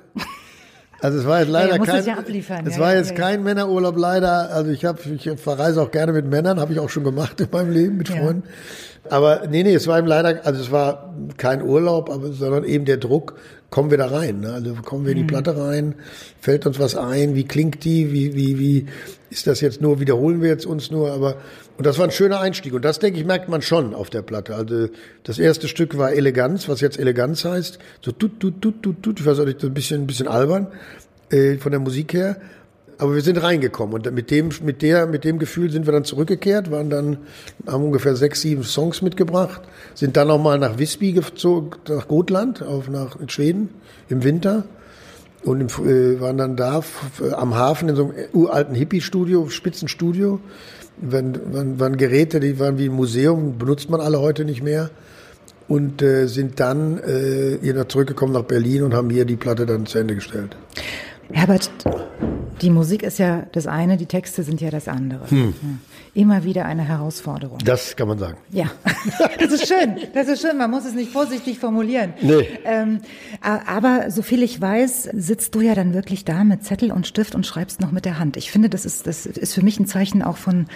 [1.02, 2.18] Also es war jetzt leider ja, kein, ja
[2.66, 4.50] es war jetzt kein Männerurlaub leider.
[4.50, 7.48] Also ich habe, ich verreise auch gerne mit Männern, habe ich auch schon gemacht in
[7.50, 8.42] meinem Leben mit Freunden.
[9.08, 12.84] Aber nee, nee, es war eben leider, also es war kein Urlaub, aber sondern eben
[12.84, 13.34] der Druck,
[13.70, 14.40] kommen wir da rein.
[14.40, 14.52] Ne?
[14.52, 15.28] Also kommen wir in die mhm.
[15.28, 15.94] Platte rein,
[16.40, 18.86] fällt uns was ein, wie klingt die, wie, wie, wie
[19.30, 21.36] ist das jetzt nur, wiederholen wir jetzt uns nur, aber
[21.80, 22.74] und das war ein schöner Einstieg.
[22.74, 24.54] Und das, denke ich, merkt man schon auf der Platte.
[24.54, 24.88] Also
[25.22, 27.78] das erste Stück war Eleganz, was jetzt Eleganz heißt.
[28.02, 29.18] So tut, tut, tut, tut, tut.
[29.20, 30.66] Ich weiß auch nicht, ein bisschen, ein bisschen albern
[31.30, 32.36] äh, von der Musik her.
[33.00, 36.04] Aber wir sind reingekommen und mit dem, mit der, mit dem Gefühl sind wir dann
[36.04, 37.16] zurückgekehrt, waren dann,
[37.66, 39.62] haben ungefähr sechs, sieben Songs mitgebracht,
[39.94, 43.70] sind dann nochmal nach Visby gezogen, nach Gotland, auf, nach, Schweden,
[44.10, 44.64] im Winter.
[45.44, 46.82] Und im, äh, waren dann da
[47.32, 50.38] am Hafen in so einem uralten Hippie-Studio, Spitzenstudio
[51.00, 54.90] waren, waren, waren Geräte, die waren wie ein Museum, benutzt man alle heute nicht mehr.
[55.68, 59.86] Und äh, sind dann äh, wieder zurückgekommen nach Berlin und haben hier die Platte dann
[59.86, 60.54] zu Ende gestellt.
[61.32, 61.70] Herbert,
[62.62, 65.30] die Musik ist ja das eine, die Texte sind ja das andere.
[65.30, 65.54] Hm.
[66.14, 67.58] Immer wieder eine Herausforderung.
[67.64, 68.38] Das kann man sagen.
[68.50, 68.70] Ja,
[69.38, 69.96] das ist schön.
[70.12, 70.58] Das ist schön.
[70.58, 72.14] Man muss es nicht vorsichtig formulieren.
[72.20, 72.46] Nee.
[72.64, 73.00] Ähm,
[73.40, 77.46] aber soviel ich weiß, sitzt du ja dann wirklich da mit Zettel und Stift und
[77.46, 78.36] schreibst noch mit der Hand.
[78.36, 80.66] Ich finde, das ist, das ist für mich ein Zeichen auch von,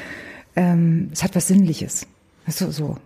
[0.56, 2.06] ähm, es hat was Sinnliches.
[2.58, 2.96] Du, so.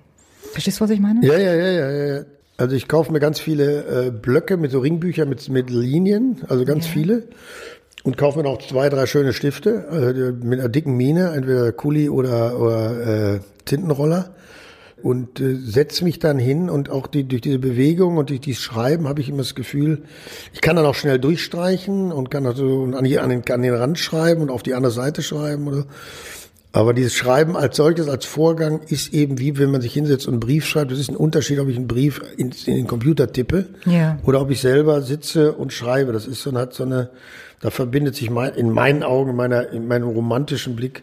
[0.52, 1.24] Verstehst du, was ich meine?
[1.24, 2.24] Ja, ja, ja, ja, ja.
[2.56, 6.64] Also ich kaufe mir ganz viele äh, Blöcke mit so Ringbüchern mit, mit Linien, also
[6.64, 6.92] ganz ja.
[6.92, 7.28] viele.
[8.04, 12.08] Und kaufe mir noch zwei, drei schöne Stifte also mit einer dicken Mine, entweder Kuli
[12.08, 14.34] oder, oder äh, Tintenroller.
[15.02, 18.62] Und äh, setze mich dann hin und auch die, durch diese Bewegung und durch dieses
[18.62, 20.02] Schreiben habe ich immer das Gefühl,
[20.52, 23.98] ich kann dann auch schnell durchstreichen und kann also an, an, den, an den Rand
[23.98, 25.87] schreiben und auf die andere Seite schreiben oder
[26.72, 30.34] aber dieses Schreiben als solches, als Vorgang, ist eben wie wenn man sich hinsetzt und
[30.34, 30.92] einen Brief schreibt.
[30.92, 34.18] Das ist ein Unterschied, ob ich einen Brief in, in den Computer tippe ja.
[34.24, 36.12] oder ob ich selber sitze und schreibe.
[36.12, 37.11] Das ist so, hat so eine,
[37.61, 41.03] da verbindet sich mein, in meinen Augen, in, meiner, in meinem romantischen Blick,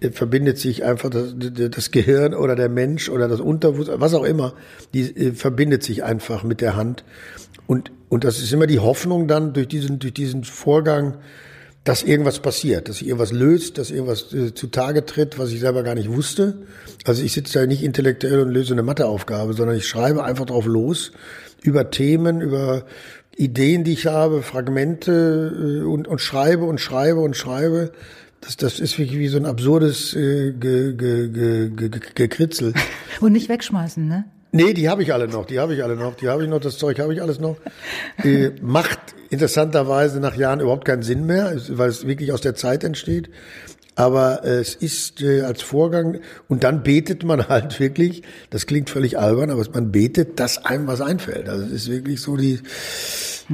[0.00, 4.24] äh, verbindet sich einfach das, das Gehirn oder der Mensch oder das Unterbewusstsein, was auch
[4.24, 4.54] immer,
[4.92, 7.04] die äh, verbindet sich einfach mit der Hand.
[7.66, 11.18] Und, und das ist immer die Hoffnung dann durch diesen, durch diesen Vorgang,
[11.84, 15.82] dass irgendwas passiert, dass sich irgendwas löst, dass irgendwas äh, zutage tritt, was ich selber
[15.82, 16.62] gar nicht wusste.
[17.04, 20.64] Also ich sitze da nicht intellektuell und löse eine Matheaufgabe, sondern ich schreibe einfach drauf
[20.64, 21.12] los
[21.62, 22.84] über Themen, über
[23.36, 27.92] Ideen, die ich habe, Fragmente äh, und, und schreibe und schreibe und schreibe.
[28.40, 32.74] Das, das ist wirklich wie so ein absurdes äh, ge, ge, ge, ge, Gekritzel.
[33.20, 34.26] Und nicht wegschmeißen, ne?
[34.52, 36.60] Nee, die habe ich alle noch, die habe ich alle noch, die habe ich noch,
[36.60, 37.56] das Zeug habe ich alles noch.
[38.22, 42.84] Äh, macht interessanterweise nach Jahren überhaupt keinen Sinn mehr, weil es wirklich aus der Zeit
[42.84, 43.30] entsteht.
[43.96, 49.18] Aber es ist äh, als Vorgang und dann betet man halt wirklich, das klingt völlig
[49.18, 51.48] albern, aber man betet, dass einem was einfällt.
[51.48, 52.60] Also es ist wirklich so die,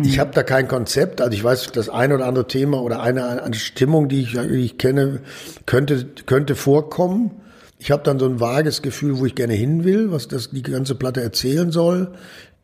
[0.02, 3.42] ich habe da kein Konzept, also ich weiß, das eine oder andere Thema oder eine,
[3.42, 5.20] eine Stimmung, die ich, die ich kenne,
[5.66, 7.32] könnte, könnte vorkommen.
[7.78, 10.62] Ich habe dann so ein vages Gefühl, wo ich gerne hin will, was das die
[10.62, 12.12] ganze Platte erzählen soll.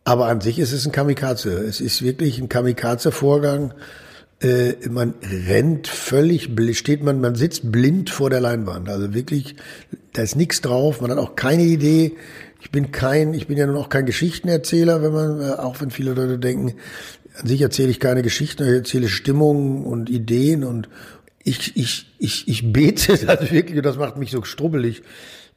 [0.05, 1.53] Aber an sich ist es ein Kamikaze.
[1.53, 3.75] Es ist wirklich ein Kamikaze-Vorgang.
[4.40, 5.14] Äh, man
[5.49, 8.88] rennt völlig, steht man, man sitzt blind vor der Leinwand.
[8.88, 9.57] Also wirklich,
[10.12, 11.01] da ist nichts drauf.
[11.01, 12.16] Man hat auch keine Idee.
[12.61, 15.90] Ich bin kein, ich bin ja nun auch kein Geschichtenerzähler, wenn man, äh, auch wenn
[15.90, 16.75] viele Leute denken,
[17.38, 20.88] an sich erzähle ich keine Geschichten, ich erzähle Stimmungen und Ideen und,
[21.46, 25.03] ich, ich, ich, ich bete das wirklich, und das macht mich so strubbelig.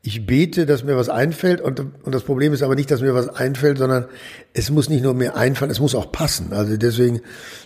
[0.02, 3.14] Ich bete, dass mir was einfällt und, und das Problem ist aber nicht, dass mir
[3.14, 4.06] was einfällt, sondern
[4.54, 6.54] es muss nicht nur mir einfallen, es muss auch passen.
[6.54, 7.20] Also deswegen,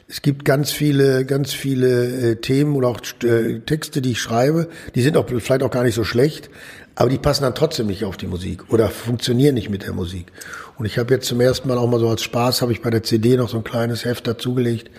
[0.07, 4.67] es gibt ganz viele, ganz viele äh, Themen oder auch äh, Texte, die ich schreibe,
[4.95, 6.49] die sind auch vielleicht auch gar nicht so schlecht,
[6.95, 10.31] aber die passen dann trotzdem nicht auf die Musik oder funktionieren nicht mit der Musik.
[10.77, 12.89] Und ich habe jetzt zum ersten Mal auch mal so als Spaß, habe ich bei
[12.89, 14.91] der CD noch so ein kleines Heft dazugelegt,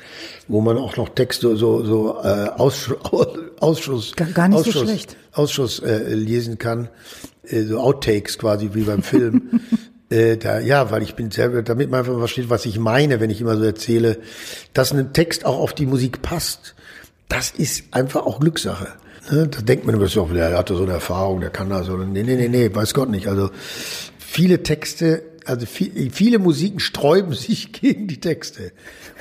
[0.49, 2.99] wo man auch noch Texte so, so äh, Ausschuss,
[3.61, 5.17] Ausschuss, gar nicht Ausschuss, so schlecht.
[5.33, 6.89] Ausschuss äh, lesen kann,
[7.47, 9.61] äh, so Outtakes quasi wie beim Film.
[10.11, 13.31] äh, da, ja, weil ich bin selber, damit man einfach versteht, was ich meine, wenn
[13.31, 14.19] ich immer so erzähle,
[14.73, 16.75] dass ein Text auch auf die Musik passt.
[17.29, 18.89] Das ist einfach auch Glückssache.
[19.31, 19.49] Ne?
[19.49, 21.89] Da denkt man immer so, der hatte so eine Erfahrung, der kann das.
[21.89, 23.27] Oder, nee, nee, nee, nee, weiß Gott nicht.
[23.27, 23.51] Also
[24.19, 28.73] viele Texte, also viel, viele Musiken sträuben sich gegen die Texte.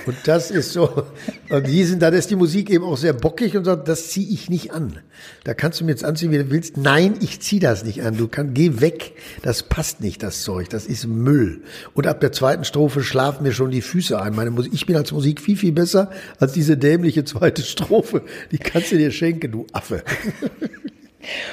[0.06, 1.06] Und das ist so,
[1.50, 4.28] und die sind, dann ist die Musik eben auch sehr bockig und sagt, das ziehe
[4.28, 5.00] ich nicht an.
[5.44, 6.78] Da kannst du mir jetzt anziehen, wie du willst.
[6.78, 8.18] Nein, ich zieh das nicht an.
[8.18, 9.14] Du kannst, geh weg.
[9.42, 10.70] Das passt nicht, das Zeug.
[10.70, 11.62] Das ist Müll.
[11.94, 14.36] Und ab der zweiten Strophe schlafen mir schon die Füße ein.
[14.36, 18.24] Meine Musik, ich bin als Musik viel, viel besser als diese dämliche zweite Strophe.
[18.52, 20.04] Die kannst du dir schenken, du Affe.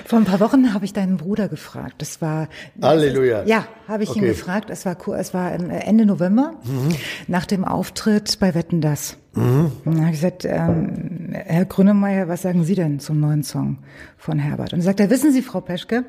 [0.05, 1.97] Vor ein paar Wochen habe ich deinen Bruder gefragt.
[1.99, 2.49] Das war
[2.81, 3.45] Halleluja.
[3.45, 4.21] Ja, habe ich okay.
[4.21, 4.71] ihn gefragt.
[4.71, 6.95] Es war es war Ende November mhm.
[7.29, 9.17] nach dem Auftritt bei Wetten das.
[9.35, 9.73] Mhm.
[9.85, 13.79] Und dann habe ich gesagt, ähm, Herr Grünemeyer, was sagen Sie denn zum neuen Song
[14.17, 14.73] von Herbert?
[14.73, 16.05] Und er sagt, ja, wissen Sie, Frau Peschke,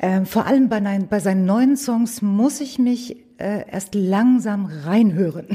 [0.00, 4.66] äh, vor allem bei, nein, bei seinen neuen Songs muss ich mich äh, erst langsam
[4.84, 5.46] reinhören.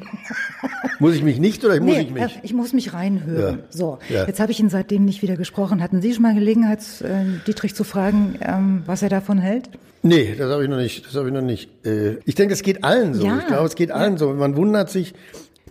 [0.99, 2.23] muss ich mich nicht oder muss nee, ich mich?
[2.23, 3.59] Äh, ich muss mich reinhören.
[3.59, 3.63] Ja.
[3.69, 4.25] So, ja.
[4.25, 5.83] jetzt habe ich ihn seitdem nicht wieder gesprochen.
[5.83, 9.69] Hatten Sie schon mal Gelegenheit, äh, Dietrich zu fragen, ähm, was er davon hält?
[10.01, 11.05] Nee, das habe ich noch nicht.
[11.05, 11.69] Das habe ich noch nicht.
[11.85, 13.25] Äh, ich denke, es geht allen so.
[13.25, 13.39] Ja.
[13.39, 14.33] Ich glaube, es geht allen so.
[14.33, 15.13] Man wundert sich,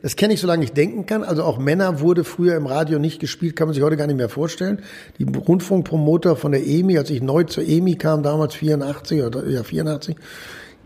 [0.03, 1.23] das kenne ich, solange ich denken kann.
[1.23, 4.17] Also auch Männer wurde früher im Radio nicht gespielt, kann man sich heute gar nicht
[4.17, 4.81] mehr vorstellen.
[5.19, 9.63] Die Rundfunkpromoter von der EMI, als ich neu zur EMI kam, damals 84 oder ja
[9.63, 10.17] 84,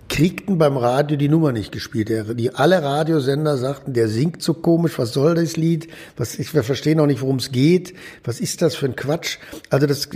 [0.09, 2.11] kriegten beim Radio die Nummer nicht gespielt.
[2.39, 5.89] Die alle Radiosender sagten, der singt so komisch, was soll das Lied?
[6.17, 7.95] Was ich wir verstehen auch nicht, worum es geht.
[8.25, 9.39] Was ist das für ein Quatsch?
[9.71, 10.09] Also das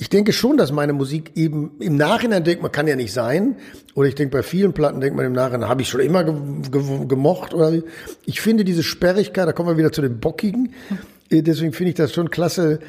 [0.00, 3.56] ich denke schon, dass meine Musik eben im Nachhinein denkt, man kann ja nicht sein.
[3.94, 6.34] Oder ich denke, bei vielen Platten denkt man im Nachhinein, habe ich schon immer ge
[6.70, 7.52] ge gemocht.
[7.52, 7.82] Oder
[8.24, 10.72] ich finde diese Sperrigkeit, da kommen wir wieder zu den Bockigen.
[11.28, 12.80] Äh, deswegen finde ich das schon klasse.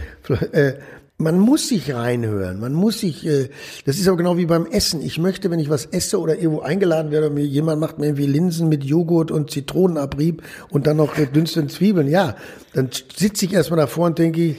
[0.53, 0.75] Äh,
[1.21, 3.49] man muss sich reinhören, man muss sich, äh,
[3.85, 5.01] das ist auch genau wie beim Essen.
[5.01, 8.27] Ich möchte, wenn ich was esse oder irgendwo eingeladen werde, mir jemand macht mir irgendwie
[8.27, 12.35] Linsen mit Joghurt und Zitronenabrieb und dann noch gedünstete Zwiebeln, ja,
[12.73, 14.55] dann sitze ich erstmal davor und denke,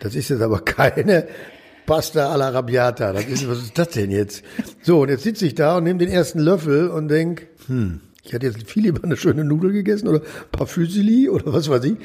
[0.00, 1.26] das ist jetzt aber keine
[1.86, 3.12] Pasta alla Rabiata.
[3.12, 4.42] Das ist, was ist das denn jetzt?
[4.82, 8.32] So, und jetzt sitze ich da und nehme den ersten Löffel und denk, hm, ich
[8.32, 11.84] hätte jetzt viel lieber eine schöne Nudel gegessen oder ein paar Fusilli oder was weiß
[11.84, 11.96] ich.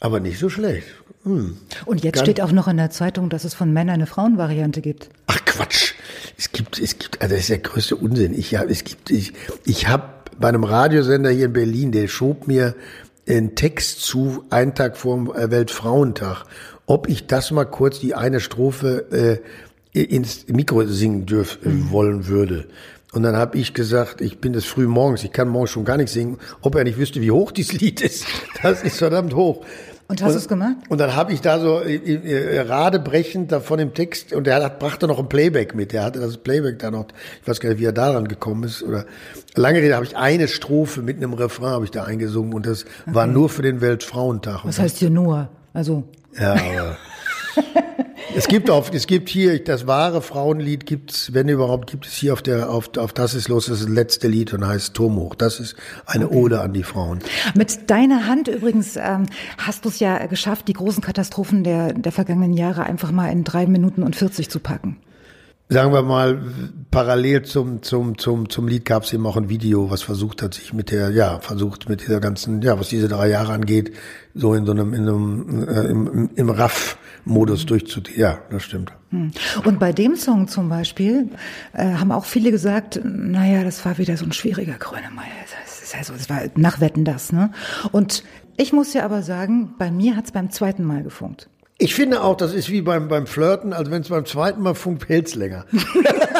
[0.00, 0.86] Aber nicht so schlecht.
[1.24, 1.58] Hm.
[1.84, 4.80] Und jetzt Ganz steht auch noch in der Zeitung, dass es von Männern eine Frauenvariante
[4.80, 5.10] gibt.
[5.26, 5.92] Ach Quatsch.
[6.38, 8.32] Es gibt, es gibt, also das ist der größte Unsinn.
[8.32, 9.34] Ich habe, es gibt, ich,
[9.64, 10.04] ich habe
[10.38, 12.74] bei einem Radiosender hier in Berlin, der schob mir
[13.28, 16.46] einen Text zu, einen Tag vor dem Weltfrauentag
[16.90, 19.40] ob ich das mal kurz die eine Strophe
[19.94, 21.90] äh, ins Mikro singen dürfen äh, mhm.
[21.92, 22.66] wollen würde.
[23.12, 25.96] Und dann habe ich gesagt, ich bin es früh morgens, ich kann morgens schon gar
[25.96, 28.26] nicht singen, ob er nicht wüsste, wie hoch dieses Lied ist.
[28.62, 29.64] Das ist verdammt hoch.
[30.10, 30.74] Und hast du es gemacht?
[30.88, 34.60] Und dann habe ich da so äh, äh, radebrechend da von dem Text und er
[34.60, 35.94] hat, brachte noch ein Playback mit.
[35.94, 37.06] Er hatte das Playback da noch.
[37.40, 38.82] Ich weiß gar nicht, wie er daran gekommen ist.
[38.82, 39.04] Oder
[39.54, 42.86] lange Rede habe ich eine Strophe mit einem Refrain habe ich da eingesungen und das
[43.02, 43.14] okay.
[43.14, 44.62] war nur für den Weltfrauentag.
[44.64, 45.48] Was heißt hier nur?
[45.72, 46.02] Also
[46.36, 46.96] ja, aber
[48.34, 52.32] es gibt auf, es gibt hier das wahre Frauenlied gibt's, wenn überhaupt, gibt es hier
[52.32, 55.16] auf der auf auf das ist los, das ist das letzte Lied und heißt Turm
[55.16, 55.34] hoch.
[55.34, 56.36] Das ist eine okay.
[56.36, 57.20] Ode an die Frauen.
[57.54, 59.26] Mit deiner Hand übrigens ähm,
[59.58, 63.44] hast du es ja geschafft, die großen Katastrophen der der vergangenen Jahre einfach mal in
[63.44, 64.96] drei Minuten und 40 zu packen
[65.70, 66.42] sagen wir mal,
[66.90, 70.54] parallel zum, zum, zum, zum Lied gab es eben auch ein Video, was versucht hat,
[70.54, 73.92] sich mit der, ja, versucht mit dieser ganzen, ja, was diese drei Jahre angeht,
[74.34, 76.50] so in so einem, in so einem, äh, im, im
[77.20, 78.18] Raff-Modus durchzuziehen.
[78.18, 78.92] Ja, das stimmt.
[79.10, 79.30] Hm.
[79.64, 81.28] Und bei dem Song zum Beispiel
[81.72, 85.26] äh, haben auch viele gesagt, naja, das war wieder so ein schwieriger Grönemeyer.
[85.64, 87.50] Das ist also, das war nach Wetten das, ne?
[87.92, 88.24] Und
[88.56, 91.48] ich muss ja aber sagen, bei mir hat's beim zweiten Mal gefunkt.
[91.78, 94.74] Ich finde auch, das ist wie beim, beim Flirten, also wenn es beim zweiten Mal
[94.74, 95.64] funkt, hält's länger.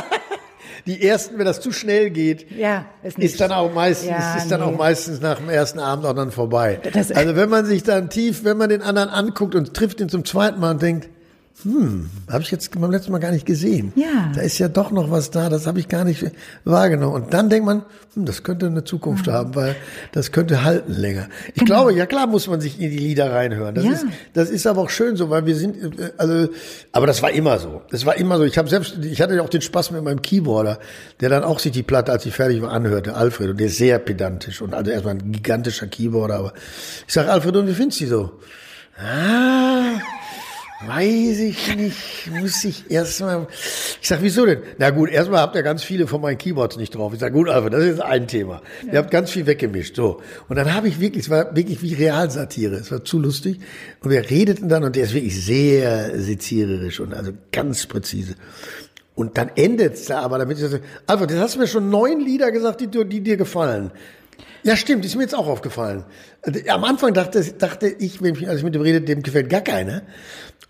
[0.86, 4.50] die ersten, wenn das zu schnell geht, ja, ist, ist dann auch meistens, ja, ist
[4.50, 4.66] dann nee.
[4.66, 6.80] auch meistens nach dem ersten Abend auch dann vorbei.
[6.92, 10.08] Das, also wenn man sich dann tief, wenn man den anderen anguckt und trifft ihn
[10.08, 11.08] zum zweiten Mal und denkt,
[11.62, 13.92] hm, habe ich jetzt beim letzten Mal gar nicht gesehen.
[13.96, 14.32] Ja.
[14.34, 16.24] Da ist ja doch noch was da, das habe ich gar nicht
[16.64, 17.14] wahrgenommen.
[17.22, 19.32] Und dann denkt man, hm, das könnte eine Zukunft mhm.
[19.32, 19.76] haben, weil
[20.12, 21.28] das könnte halten länger.
[21.48, 21.66] Ich genau.
[21.66, 23.74] glaube, ja klar muss man sich in die Lieder reinhören.
[23.74, 23.92] Das ja.
[23.92, 26.48] ist, das ist aber auch schön so, weil wir sind, äh, also,
[26.92, 27.82] aber das war immer so.
[27.90, 28.44] Das war immer so.
[28.44, 30.78] Ich habe selbst, ich hatte ja auch den Spaß mit meinem Keyboarder,
[31.20, 33.50] der dann auch sich die Platte, als sie fertig war, anhörte, Alfred.
[33.50, 36.36] Und der ist sehr pedantisch und also erstmal ein gigantischer Keyboarder.
[36.36, 36.52] Aber
[37.06, 38.32] ich sage, Alfred, und wie findest du die so?
[38.98, 40.00] Ah.
[40.86, 43.46] Weiß ich nicht, muss ich erstmal.
[44.00, 44.62] Ich sag, wieso denn?
[44.78, 47.12] Na gut, erstmal habt ihr ganz viele von meinen Keyboards nicht drauf.
[47.12, 48.62] Ich sag, gut, Alfred, das ist ein Thema.
[48.86, 48.94] Ja.
[48.94, 49.96] Ihr habt ganz viel weggemischt.
[49.96, 50.22] So.
[50.48, 52.76] Und dann habe ich wirklich, es war wirklich wie Realsatire.
[52.76, 53.60] Es war zu lustig.
[54.02, 58.34] Und wir redeten dann und der ist wirklich sehr seziererisch und also ganz präzise.
[59.14, 62.20] Und dann endet's da aber damit ich sage, Alfred, jetzt hast du mir schon neun
[62.20, 63.90] Lieder gesagt, die, die dir gefallen.
[64.62, 66.04] Ja, stimmt, ist mir jetzt auch aufgefallen.
[66.68, 70.02] Am Anfang dachte, dachte ich, als ich mit dem redete, dem gefällt gar keiner.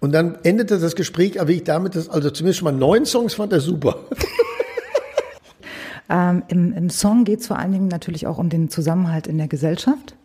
[0.00, 3.34] Und dann endete das Gespräch aber ich damit, dass, also zumindest schon mal neun Songs
[3.34, 4.00] fand er super.
[6.10, 9.38] Ähm, im, Im Song geht es vor allen Dingen natürlich auch um den Zusammenhalt in
[9.38, 10.16] der Gesellschaft.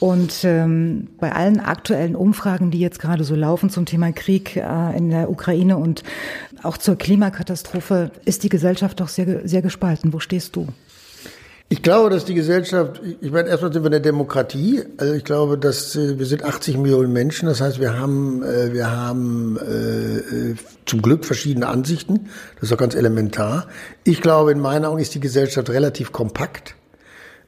[0.00, 4.96] Und ähm, bei allen aktuellen Umfragen, die jetzt gerade so laufen zum Thema Krieg äh,
[4.96, 6.02] in der Ukraine und
[6.62, 10.14] auch zur Klimakatastrophe, ist die Gesellschaft doch sehr, sehr gespalten.
[10.14, 10.68] Wo stehst du?
[11.68, 14.84] Ich glaube, dass die Gesellschaft, ich meine, erstmal sind wir eine Demokratie.
[14.98, 17.48] Also ich glaube, dass äh, wir sind 80 Millionen Menschen.
[17.48, 22.28] Das heißt, wir haben, äh, wir haben äh, zum Glück verschiedene Ansichten.
[22.54, 23.66] Das ist auch ganz elementar.
[24.04, 26.76] Ich glaube, in meinen Augen ist die Gesellschaft relativ kompakt.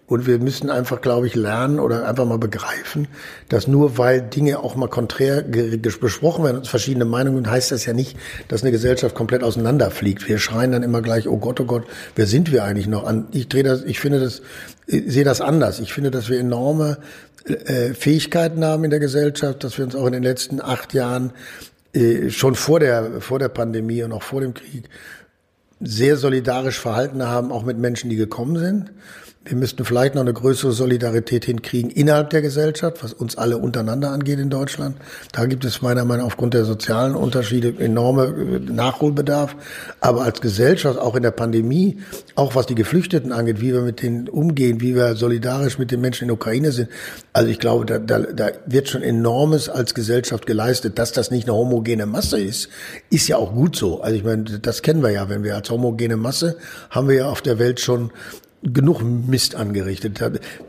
[0.08, 3.08] Und wir müssen einfach, glaube ich, lernen oder einfach mal begreifen,
[3.50, 7.92] dass nur weil Dinge auch mal konträr besprochen werden und verschiedene Meinungen, heißt das ja
[7.92, 8.16] nicht,
[8.48, 10.26] dass eine Gesellschaft komplett auseinanderfliegt.
[10.26, 11.84] Wir schreien dann immer gleich, oh Gott, oh Gott,
[12.16, 13.28] wer sind wir eigentlich noch an?
[13.32, 14.40] Ich drehe das, ich finde das,
[14.86, 15.78] ich sehe das anders.
[15.78, 16.96] Ich finde, dass wir enorme
[17.44, 21.32] äh, Fähigkeiten haben in der Gesellschaft, dass wir uns auch in den letzten acht Jahren
[21.92, 24.88] äh, schon vor der, vor der Pandemie und auch vor dem Krieg
[25.80, 28.90] sehr solidarisch verhalten haben, auch mit Menschen, die gekommen sind
[29.48, 34.10] Wir müssten vielleicht noch eine größere Solidarität hinkriegen innerhalb der Gesellschaft, was uns alle untereinander
[34.10, 34.96] angeht in Deutschland.
[35.32, 39.56] Da gibt es meiner Meinung nach aufgrund der sozialen Unterschiede enorme äh, Nachholbedarf.
[40.00, 41.98] Aber als Gesellschaft, auch in der Pandemie,
[42.34, 46.02] auch was die Geflüchteten angeht, wie wir mit denen umgehen, wie wir solidarisch mit den
[46.02, 46.90] Menschen in der Ukraine sind.
[47.32, 50.98] Also ich glaube, da, da, da wird schon enormes als Gesellschaft geleistet.
[50.98, 52.68] Dass das nicht eine homogene Masse ist,
[53.08, 54.02] ist ja auch gut so.
[54.02, 56.58] Also ich meine, das kennen wir ja, wenn wir als homogene Masse
[56.90, 58.10] haben wir ja auf der Welt schon
[58.62, 60.20] genug Mist angerichtet.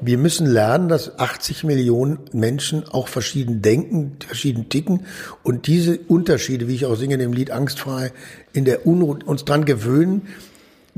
[0.01, 5.05] Wir müssen lernen, dass 80 Millionen Menschen auch verschieden denken, verschieden ticken
[5.43, 8.11] und diese Unterschiede, wie ich auch singe in dem Lied Angstfrei,
[8.53, 10.27] in der Unruhe uns dran gewöhnen,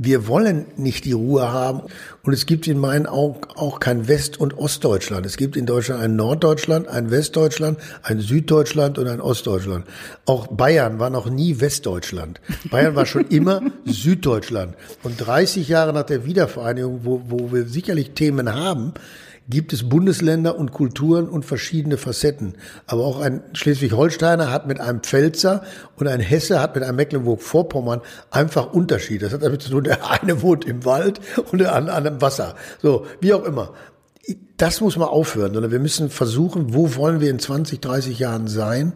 [0.03, 1.83] wir wollen nicht die Ruhe haben.
[2.23, 5.27] Und es gibt in meinen Augen auch kein West- und Ostdeutschland.
[5.27, 9.85] Es gibt in Deutschland ein Norddeutschland, ein Westdeutschland, ein Süddeutschland und ein Ostdeutschland.
[10.25, 12.41] Auch Bayern war noch nie Westdeutschland.
[12.71, 14.75] Bayern war schon immer Süddeutschland.
[15.03, 18.93] Und 30 Jahre nach der Wiedervereinigung, wo, wo wir sicherlich Themen haben,
[19.49, 22.55] gibt es Bundesländer und Kulturen und verschiedene Facetten.
[22.85, 25.63] Aber auch ein Schleswig-Holsteiner hat mit einem Pfälzer
[25.97, 29.25] und ein Hesse hat mit einem Mecklenburg-Vorpommern einfach Unterschiede.
[29.25, 31.19] Das hat damit zu tun, der eine wohnt im Wald
[31.51, 32.55] und der andere an einem Wasser.
[32.81, 33.73] So, wie auch immer.
[34.57, 38.47] Das muss mal aufhören, sondern wir müssen versuchen, wo wollen wir in 20, 30 Jahren
[38.47, 38.93] sein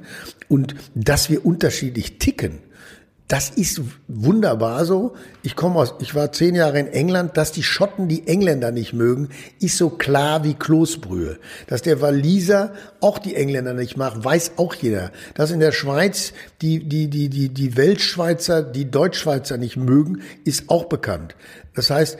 [0.48, 2.60] und dass wir unterschiedlich ticken
[3.28, 5.16] das ist wunderbar so.
[5.42, 8.94] Ich komme aus, ich war zehn Jahre in England, dass die Schotten die Engländer nicht
[8.94, 11.40] mögen, ist so klar wie Kloßbrühe.
[11.66, 15.12] Dass der Waliser auch die Engländer nicht mag, weiß auch jeder.
[15.34, 20.70] Dass in der Schweiz die, die, die, die, die Weltschweizer die Deutschschweizer nicht mögen, ist
[20.70, 21.36] auch bekannt.
[21.74, 22.20] Das heißt,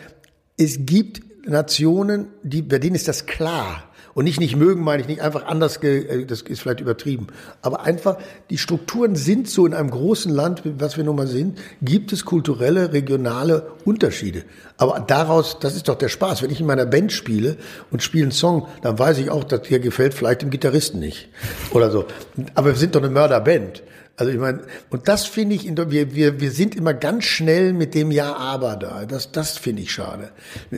[0.58, 3.92] es gibt Nationen, die, bei denen ist das klar.
[4.16, 7.28] Und nicht nicht mögen meine ich nicht einfach anders, äh, das ist vielleicht übertrieben.
[7.62, 8.18] Aber einfach,
[8.50, 12.24] die Strukturen sind so in einem großen Land, was wir nun mal sind, gibt es
[12.24, 14.46] kulturelle, regionale Unterschiede.
[14.78, 16.42] Aber daraus, das ist doch der Spaß.
[16.42, 17.58] Wenn ich in meiner Band spiele
[17.92, 21.28] und spiele einen Song, dann weiß ich auch, dass der gefällt vielleicht dem Gitarristen nicht.
[21.72, 22.06] Oder so.
[22.54, 23.84] Aber wir sind doch eine Mörderband.
[24.18, 27.94] Also ich meine, und das finde ich, wir, wir, wir sind immer ganz schnell mit
[27.94, 29.06] dem Ja, aber da.
[29.06, 30.30] Das, das finde ich schade.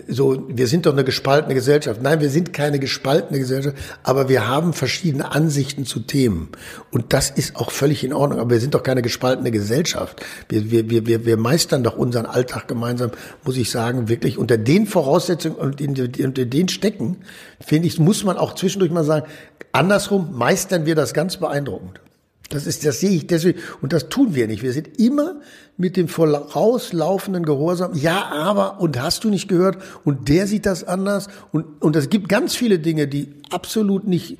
[0.08, 2.02] So, wir sind doch eine gespaltene Gesellschaft.
[2.02, 6.50] Nein, wir sind keine gespaltene Gesellschaft, aber wir haben verschiedene Ansichten zu Themen.
[6.90, 8.40] Und das ist auch völlig in Ordnung.
[8.40, 10.26] Aber wir sind doch keine gespaltene Gesellschaft.
[10.50, 13.12] Wir, wir, wir, wir, wir meistern doch unseren Alltag gemeinsam,
[13.44, 15.92] muss ich sagen, wirklich unter den Voraussetzungen und in,
[16.26, 17.18] unter den Stecken,
[17.64, 19.28] finde ich, muss man auch zwischendurch mal sagen,
[19.74, 22.00] andersrum meistern wir das ganz beeindruckend.
[22.50, 24.64] Das ist, das sehe ich deswegen, und das tun wir nicht.
[24.64, 25.42] Wir sind immer
[25.76, 30.84] mit dem vorauslaufenden Gehorsam, ja, aber, und hast du nicht gehört, und der sieht das
[30.86, 34.38] anders, und, und es gibt ganz viele Dinge, die absolut nicht,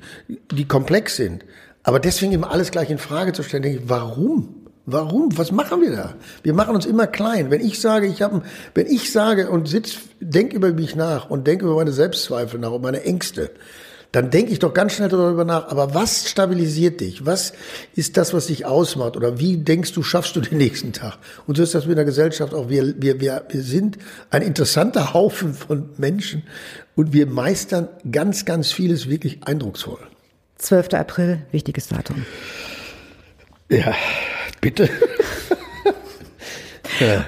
[0.50, 1.44] die komplex sind.
[1.82, 4.54] Aber deswegen immer alles gleich in Frage zu stellen, denke ich, warum?
[4.90, 5.36] Warum?
[5.36, 6.14] Was machen wir da?
[6.42, 7.50] Wir machen uns immer klein.
[7.50, 8.42] Wenn ich sage, ich habe,
[8.74, 12.72] wenn ich sage und sitz, denk über mich nach und denke über meine Selbstzweifel nach
[12.72, 13.50] und meine Ängste,
[14.12, 17.26] dann denke ich doch ganz schnell darüber nach, aber was stabilisiert dich?
[17.26, 17.52] Was
[17.94, 19.16] ist das, was dich ausmacht?
[19.16, 21.18] Oder wie denkst du, schaffst du den nächsten Tag?
[21.46, 22.70] Und so ist das mit der Gesellschaft auch.
[22.70, 23.98] Wir, wir, wir, wir sind
[24.30, 26.42] ein interessanter Haufen von Menschen
[26.96, 30.00] und wir meistern ganz, ganz vieles wirklich eindrucksvoll.
[30.56, 30.94] 12.
[30.94, 32.24] April, wichtiges Datum.
[33.68, 33.94] Ja,
[34.60, 34.88] bitte.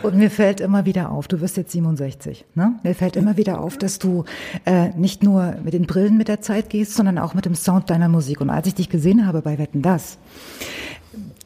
[0.03, 2.75] Und mir fällt immer wieder auf, du wirst jetzt 67, ne?
[2.83, 4.25] Mir fällt immer wieder auf, dass du
[4.65, 7.91] äh, nicht nur mit den Brillen mit der Zeit gehst, sondern auch mit dem Sound
[7.91, 8.41] deiner Musik.
[8.41, 10.19] Und als ich dich gesehen habe bei Wetten das,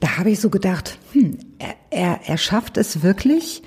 [0.00, 3.62] da habe ich so gedacht, hm, er, er, er schafft es wirklich,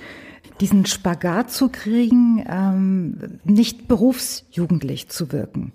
[0.60, 5.72] diesen Spagat zu kriegen, ähm, nicht berufsjugendlich zu wirken.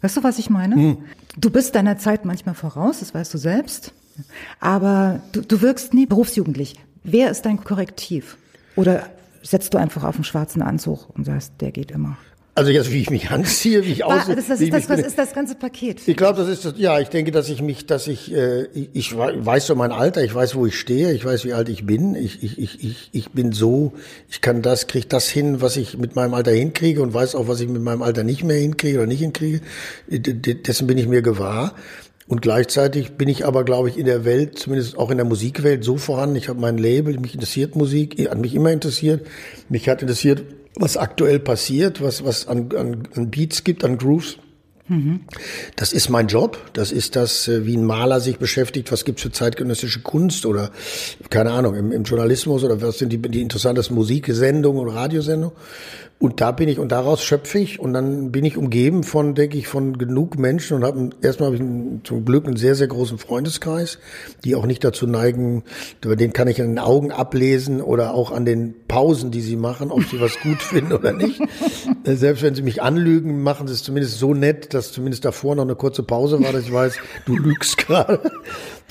[0.00, 0.74] Weißt du, was ich meine?
[0.74, 0.96] Hm.
[1.38, 3.92] Du bist deiner Zeit manchmal voraus, das weißt du selbst.
[4.60, 6.76] Aber du, du wirkst nie berufsjugendlich.
[7.04, 8.36] Wer ist dein Korrektiv?
[8.76, 9.06] Oder
[9.42, 12.16] setzt du einfach auf einen schwarzen Anzug und sagst, der geht immer?
[12.56, 14.36] Also jetzt, wie ich mich anziehe, wie ich aussehe.
[14.36, 16.06] Das, das ist das, was ist das ganze Paket?
[16.06, 18.90] Ich glaube, das ist das, ja, ich denke, dass ich mich, dass ich, äh, ich,
[18.92, 21.84] ich weiß so mein Alter, ich weiß, wo ich stehe, ich weiß, wie alt ich
[21.84, 23.92] bin, ich, ich, ich, ich, ich bin so,
[24.30, 27.48] ich kann das, kriege das hin, was ich mit meinem Alter hinkriege und weiß auch,
[27.48, 29.60] was ich mit meinem Alter nicht mehr hinkriege oder nicht hinkriege.
[30.08, 31.74] Dessen bin ich mir gewahr.
[32.26, 35.84] Und gleichzeitig bin ich aber, glaube ich, in der Welt, zumindest auch in der Musikwelt,
[35.84, 36.36] so vorhanden.
[36.36, 39.26] Ich habe mein Label, mich interessiert Musik, hat mich immer interessiert.
[39.68, 40.42] Mich hat interessiert,
[40.74, 44.38] was aktuell passiert, was, was an, an, an Beats gibt, an Grooves.
[45.76, 46.58] Das ist mein Job.
[46.74, 48.92] Das ist das, äh, wie ein Maler sich beschäftigt.
[48.92, 50.70] Was gibt's für zeitgenössische Kunst oder
[51.30, 55.56] keine Ahnung im, im Journalismus oder was sind die, die interessantesten Musiksendungen und Radiosendungen?
[56.18, 59.58] Und da bin ich und daraus schöpfe ich und dann bin ich umgeben von, denke
[59.58, 61.62] ich, von genug Menschen und habe erstmal habe ich
[62.04, 63.98] zum Glück einen sehr sehr großen Freundeskreis,
[64.44, 65.64] die auch nicht dazu neigen,
[66.02, 69.56] über den kann ich in den Augen ablesen oder auch an den Pausen, die sie
[69.56, 71.40] machen, ob sie was gut finden oder nicht.
[72.04, 75.56] Äh, selbst wenn sie mich anlügen, machen sie es zumindest so nett, dass zumindest davor
[75.56, 76.96] noch eine kurze Pause war, dass ich weiß,
[77.26, 78.20] du lügst gerade.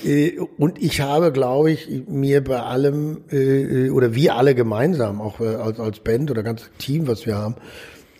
[0.02, 5.40] Äh, und ich habe, glaube ich, mir bei allem äh, oder wir alle gemeinsam, auch
[5.40, 7.56] als, als Band oder ganzes Team, was wir haben,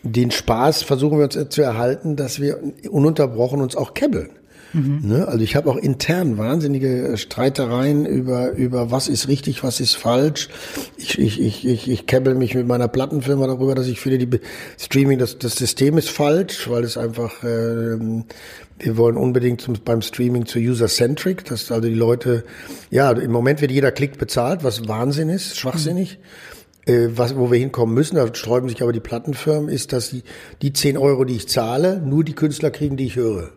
[0.03, 2.61] den Spaß versuchen wir uns zu erhalten, dass wir
[2.91, 4.31] ununterbrochen uns auch kebbeln.
[4.75, 5.01] Mhm.
[5.05, 5.29] Ne?
[5.29, 10.49] Also ich habe auch intern wahnsinnige Streitereien über, über was ist richtig, was ist falsch.
[10.97, 14.41] Ich, ich, ich, ich, ich kebbel mich mit meiner Plattenfirma darüber, dass ich finde, die
[14.79, 17.97] Streaming, das, das System ist falsch, weil es einfach, äh,
[18.79, 22.45] wir wollen unbedingt zum, beim Streaming zu user-centric, dass also die Leute,
[22.91, 26.19] ja, im Moment wird jeder Klick bezahlt, was Wahnsinn ist, schwachsinnig.
[26.19, 26.25] Mhm
[26.87, 30.23] was, wo wir hinkommen müssen, da sträuben sich aber die Plattenfirmen, ist, dass die,
[30.61, 33.53] die 10 Euro, die ich zahle, nur die Künstler kriegen, die ich höre.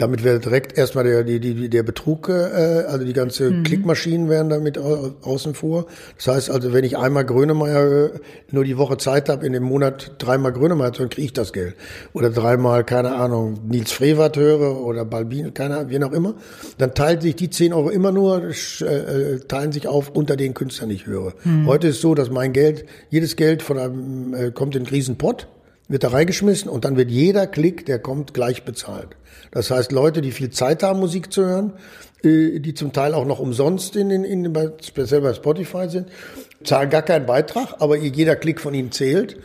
[0.00, 3.64] Damit wäre direkt erstmal der, die, die, der Betrug, äh, also die ganze mhm.
[3.64, 5.84] Klickmaschinen wären damit außen vor.
[6.16, 8.12] Das heißt also, wenn ich einmal Grönemeyer
[8.50, 11.52] nur die Woche Zeit habe, in dem Monat dreimal Grönemeyer zu hören, kriege ich das
[11.52, 11.74] Geld.
[12.14, 16.34] Oder dreimal, keine Ahnung, Nils Frevert höre oder Balbin, keine Ahnung, wie auch immer.
[16.78, 20.88] Dann teilt sich die 10 Euro immer nur, äh, teilen sich auf unter den Künstlern,
[20.88, 21.34] die ich höre.
[21.44, 21.66] Mhm.
[21.66, 25.46] Heute ist so, dass mein Geld, jedes Geld von einem, äh, kommt in einen Riesenpott
[25.90, 29.08] wird da reingeschmissen und dann wird jeder Klick, der kommt, gleich bezahlt.
[29.50, 31.72] Das heißt, Leute, die viel Zeit haben, Musik zu hören,
[32.22, 36.08] äh, die zum Teil auch noch umsonst in den, in, den, speziell bei Spotify sind,
[36.62, 39.36] zahlen gar keinen Beitrag, aber jeder Klick von ihnen zählt.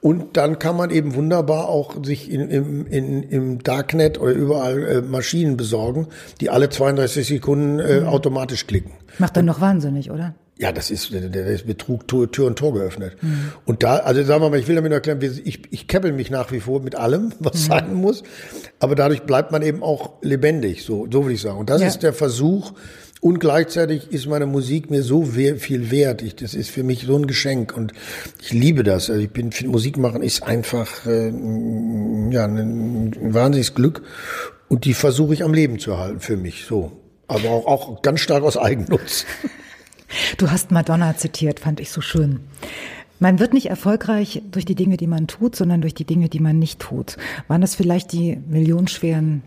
[0.00, 4.82] Und dann kann man eben wunderbar auch sich in, im, in, im Darknet oder überall
[4.82, 6.08] äh, Maschinen besorgen,
[6.40, 8.08] die alle 32 Sekunden äh, mhm.
[8.08, 8.90] automatisch klicken.
[9.18, 10.34] Macht dann noch wahnsinnig, oder?
[10.62, 13.16] Ja, das ist, der, ist Betrug, Tür, und Tor geöffnet.
[13.20, 13.50] Mhm.
[13.64, 16.30] Und da, also sagen wir mal, ich will damit nur erklären, ich, ich keppel mich
[16.30, 17.66] nach wie vor mit allem, was mhm.
[17.66, 18.22] sein muss.
[18.78, 21.58] Aber dadurch bleibt man eben auch lebendig, so, so würde ich sagen.
[21.58, 21.88] Und das ja.
[21.88, 22.74] ist der Versuch.
[23.20, 26.22] Und gleichzeitig ist meine Musik mir so viel wert.
[26.22, 27.92] Ich, das ist für mich so ein Geschenk und
[28.40, 29.10] ich liebe das.
[29.10, 31.30] Also ich bin, Musik machen ist einfach äh,
[32.30, 34.02] ja ein, ein wahnsinniges Glück
[34.68, 36.66] und die versuche ich am Leben zu erhalten für mich.
[36.68, 36.92] So,
[37.26, 39.26] aber auch, auch ganz stark aus Eigennutz.
[40.38, 42.40] Du hast Madonna zitiert, fand ich so schön.
[43.18, 46.40] Man wird nicht erfolgreich durch die Dinge, die man tut, sondern durch die Dinge, die
[46.40, 47.16] man nicht tut.
[47.46, 49.42] Waren das vielleicht die millionenschweren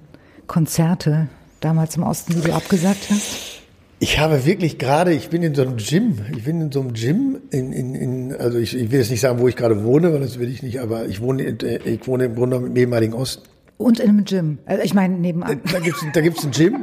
[0.47, 1.27] Konzerte
[1.59, 3.61] damals im Osten, die du abgesagt hast?
[3.99, 6.93] Ich habe wirklich gerade, ich bin in so einem Gym, ich bin in so einem
[6.93, 10.13] Gym, in, in, in also ich, ich will jetzt nicht sagen, wo ich gerade wohne,
[10.13, 13.43] weil das will ich nicht, aber ich wohne, ich wohne im Grunde im ehemaligen Osten.
[13.77, 14.59] Und in einem Gym.
[14.65, 15.61] Also ich meine, nebenan.
[15.71, 16.75] Da gibt's, da gibt's ein Gym.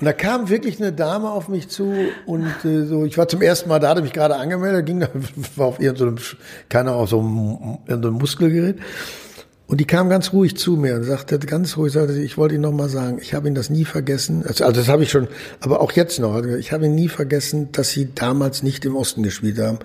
[0.00, 1.92] Und da kam wirklich eine Dame auf mich zu
[2.24, 5.08] und äh, so, ich war zum ersten Mal da, hatte mich gerade angemeldet, ging da,
[5.56, 6.16] war auf irgendeinem,
[6.70, 8.78] keine Ahnung, auf so einem, irgendeinem Muskelgerät.
[9.70, 12.62] Und die kam ganz ruhig zu mir und sagte ganz ruhig, sagte ich wollte Ihnen
[12.62, 14.42] noch mal sagen, ich habe Ihnen das nie vergessen.
[14.44, 15.28] Also, also das habe ich schon,
[15.60, 16.44] aber auch jetzt noch.
[16.44, 19.78] Ich habe Ihnen nie vergessen, dass Sie damals nicht im Osten gespielt haben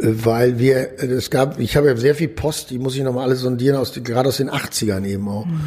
[0.00, 3.40] weil wir, es gab, ich habe ja sehr viel Post, die muss ich nochmal alles
[3.40, 5.46] sondieren, aus, gerade aus den 80ern eben auch.
[5.46, 5.60] Mhm.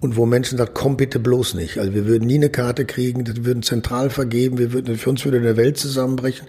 [0.00, 1.78] Und wo Menschen sagen, komm bitte bloß nicht.
[1.78, 5.24] Also wir würden nie eine Karte kriegen, das würden zentral vergeben, wir würden, für uns
[5.24, 6.46] würde eine Welt zusammenbrechen.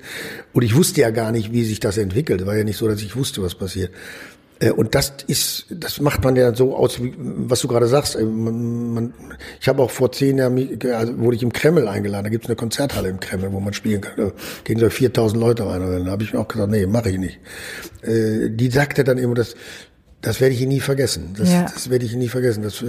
[0.52, 2.46] Und ich wusste ja gar nicht, wie sich das entwickelt.
[2.46, 3.92] War ja nicht so, dass ich wusste, was passiert.
[4.60, 8.16] Äh, und das ist, das macht man ja so aus, was du gerade sagst.
[8.16, 9.14] Äh, man, man,
[9.60, 12.24] ich habe auch vor zehn Jahren, also wurde ich im Kreml eingeladen.
[12.24, 14.14] Da gibt es eine Konzerthalle im Kreml, wo man spielen kann.
[14.18, 14.32] Da
[14.64, 16.06] gehen so 4000 Leute rein.
[16.06, 17.40] Da habe ich mir auch gesagt, nee, mache ich nicht.
[18.02, 19.56] Äh, die sagte dann immer, dass
[20.26, 21.36] das werde ich nie vergessen.
[21.38, 21.70] Das, ja.
[21.72, 22.64] das werde ich nie vergessen.
[22.64, 22.84] Das,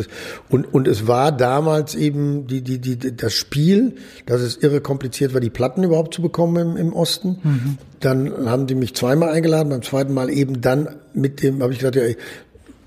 [0.48, 5.34] und, und es war damals eben die, die, die, das Spiel, dass es irre kompliziert
[5.34, 7.38] war, die Platten überhaupt zu bekommen im, im Osten.
[7.42, 7.78] Mhm.
[8.00, 11.80] Dann haben die mich zweimal eingeladen, beim zweiten Mal eben dann mit dem, habe ich
[11.80, 12.04] gesagt, ja,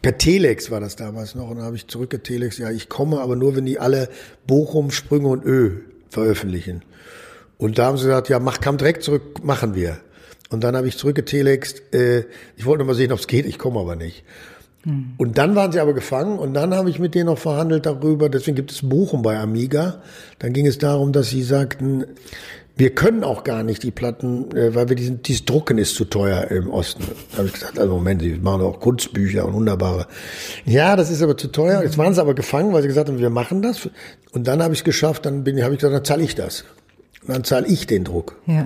[0.02, 1.52] per Telex war das damals noch.
[1.52, 4.10] Und dann habe ich zurückgetelex, ja, ich komme, aber nur, wenn die alle
[4.48, 6.82] Bochum, Sprünge und Ö veröffentlichen.
[7.60, 10.00] Und da haben sie gesagt, ja, mach, kam direkt zurück, machen wir.
[10.50, 12.26] Und dann habe ich zurückgetelext, äh,
[12.58, 14.24] ich wollte mal sehen, ob es geht, ich komme aber nicht.
[14.84, 15.14] Hm.
[15.18, 18.30] Und dann waren sie aber gefangen und dann habe ich mit denen noch verhandelt darüber,
[18.30, 20.02] deswegen gibt es Bochum bei Amiga.
[20.40, 22.06] Dann ging es darum, dass sie sagten,
[22.80, 26.06] wir können auch gar nicht die Platten, äh, weil wir diesen, dieses Drucken ist zu
[26.06, 27.04] teuer im Osten.
[27.32, 30.08] Da habe ich gesagt, also Moment, sie machen auch Kunstbücher und wunderbare.
[30.66, 31.84] Ja, das ist aber zu teuer.
[31.84, 33.90] Jetzt waren sie aber gefangen, weil sie gesagt haben, wir machen das.
[34.32, 36.64] Und dann habe ich es geschafft, dann bin, habe ich gesagt, dann zahle ich das.
[37.24, 38.38] Und dann zahle ich den Druck.
[38.46, 38.66] Ja.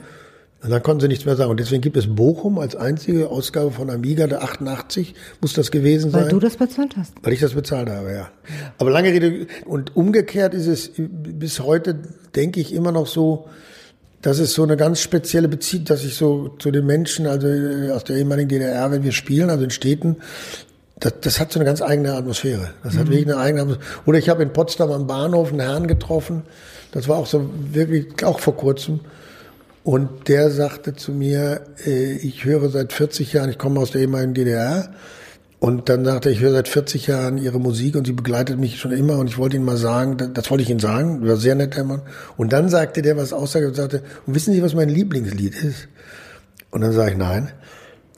[0.63, 1.51] Und dann konnten sie nichts mehr sagen.
[1.51, 6.09] Und deswegen gibt es Bochum als einzige Ausgabe von Amiga, der 88 muss das gewesen
[6.09, 6.23] sein.
[6.23, 7.13] Weil du das bezahlt hast.
[7.21, 8.29] Weil ich das bezahlt habe, ja.
[8.77, 11.99] Aber lange Rede, und umgekehrt ist es bis heute,
[12.33, 13.45] denke ich, immer noch so,
[14.21, 17.91] dass es so eine ganz spezielle Beziehung, dass ich so zu den Menschen, also äh,
[17.91, 20.15] aus der ehemaligen DDR, wenn wir spielen, also in Städten,
[21.01, 22.69] das, das hat so eine ganz eigene Atmosphäre.
[22.83, 23.87] Das hat wirklich eine eigene Atmosphäre.
[24.05, 26.43] Oder ich habe in Potsdam am Bahnhof einen Herrn getroffen,
[26.93, 29.01] das war auch so wirklich, auch vor kurzem.
[29.83, 34.01] Und der sagte zu mir, äh, ich höre seit 40 Jahren, ich komme aus der
[34.01, 34.93] ehemaligen DDR.
[35.59, 38.79] Und dann sagte er, ich höre seit 40 Jahren Ihre Musik und sie begleitet mich
[38.79, 39.17] schon immer.
[39.17, 41.75] Und ich wollte Ihnen mal sagen, das, das wollte ich Ihnen sagen, war sehr nett,
[41.75, 42.01] Herr Mann.
[42.37, 45.87] Und dann sagte der was aussage und sagte, und wissen Sie, was mein Lieblingslied ist?
[46.71, 47.51] Und dann sage ich, nein,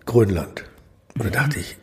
[0.05, 0.63] Grönland.
[1.15, 1.77] Und dann dachte ich,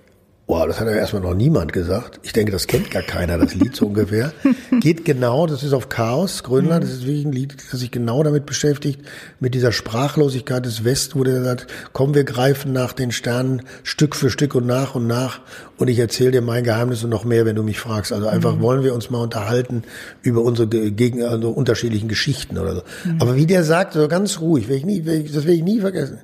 [0.53, 2.21] Wow, das hat ja erstmal noch niemand gesagt.
[2.25, 4.35] Ich denke, das kennt gar keiner, das Lied so ungefähr.
[4.81, 8.23] Geht genau, das ist auf Chaos, Grönland, das ist wirklich ein Lied, das sich genau
[8.23, 9.01] damit beschäftigt,
[9.41, 14.15] mit dieser Sprachlosigkeit des Westen, wo der sagt, komm, wir greifen nach den Sternen Stück
[14.15, 15.41] für Stück und nach und nach
[15.79, 18.13] und ich erzähle dir mein Geheimnis und noch mehr, wenn du mich fragst.
[18.13, 18.61] Also einfach mhm.
[18.61, 19.85] wollen wir uns mal unterhalten
[20.21, 22.83] über unsere gegen, also unterschiedlichen Geschichten oder so.
[23.07, 23.23] Mhm.
[23.23, 25.63] Aber wie der sagt, so ganz ruhig, will ich nie, will ich, das will ich
[25.63, 26.19] nie vergessen.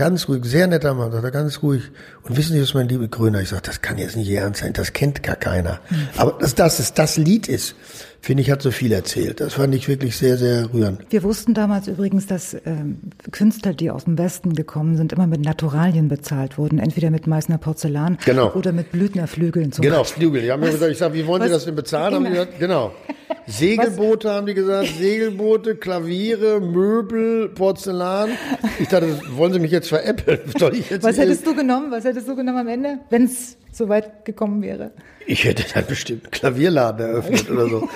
[0.00, 1.90] Ganz ruhig, sehr netter Mann, sagt er, ganz ruhig.
[2.22, 3.42] Und wissen Sie, was mein lieber Grüner?
[3.42, 5.78] Ich sage, das kann jetzt nicht Ihr Ernst sein, das kennt gar keiner.
[5.90, 6.08] Mhm.
[6.16, 7.74] Aber dass das, das, das Lied ist,
[8.20, 9.40] finde ich, hat so viel erzählt.
[9.40, 11.00] Das fand ich wirklich sehr, sehr rührend.
[11.10, 12.98] Wir wussten damals übrigens, dass ähm,
[13.30, 16.78] Künstler, die aus dem Westen gekommen sind, immer mit Naturalien bezahlt wurden.
[16.78, 18.52] Entweder mit Meißner Porzellan genau.
[18.52, 20.22] oder mit Blüthnerflügeln zum Genau, Beispiel.
[20.24, 20.42] Flügel.
[20.42, 21.48] Die haben mir gesagt, ich sage, wie wollen was?
[21.48, 22.14] Sie das denn bezahlen?
[22.14, 22.92] Haben die gesagt, genau.
[23.46, 24.34] Segelboote was?
[24.34, 28.30] haben die gesagt, Segelboote, Klaviere, Möbel, Porzellan.
[28.78, 30.40] Ich dachte, wollen Sie mich jetzt veräppeln?
[31.00, 31.90] was hättest du genommen?
[31.90, 34.92] Was hättest du genommen am Ende, wenn es so weit gekommen wäre?
[35.26, 37.88] Ich hätte dann bestimmt einen Klavierladen eröffnet oder so.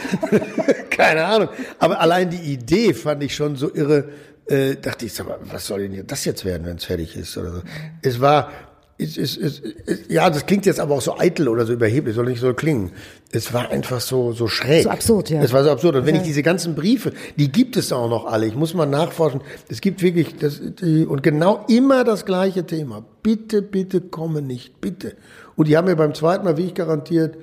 [0.91, 1.49] Keine Ahnung.
[1.79, 4.09] Aber allein die Idee fand ich schon so irre.
[4.47, 7.37] Äh, dachte ich, sag mal, was soll denn das jetzt werden, wenn es fertig ist
[7.39, 7.63] oder so.
[8.03, 8.51] Es war,
[8.99, 9.63] es, es, es,
[10.09, 12.93] ja, das klingt jetzt aber auch so eitel oder so überheblich, soll nicht so klingen.
[13.33, 14.85] Es war einfach so, so schräg.
[14.85, 15.43] So absurd, ja.
[15.43, 15.97] Es war so absurd.
[15.97, 18.47] Und wenn ich diese ganzen Briefe, die gibt es auch noch alle.
[18.47, 19.41] Ich muss mal nachforschen.
[19.69, 23.05] Es gibt wirklich, das, die, und genau immer das gleiche Thema.
[23.23, 25.17] Bitte, bitte komme nicht, bitte.
[25.57, 27.37] Und die haben mir beim zweiten Mal, wie ich garantiert,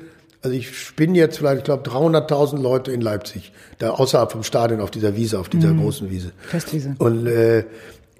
[0.43, 4.82] also ich bin jetzt vielleicht, ich glaube, 300.000 Leute in Leipzig, da außerhalb vom Stadion
[4.82, 5.82] auf dieser Wiese, auf dieser mhm.
[5.82, 6.32] großen Wiese.
[6.47, 6.95] Festwiese.
[6.97, 7.66] Und äh,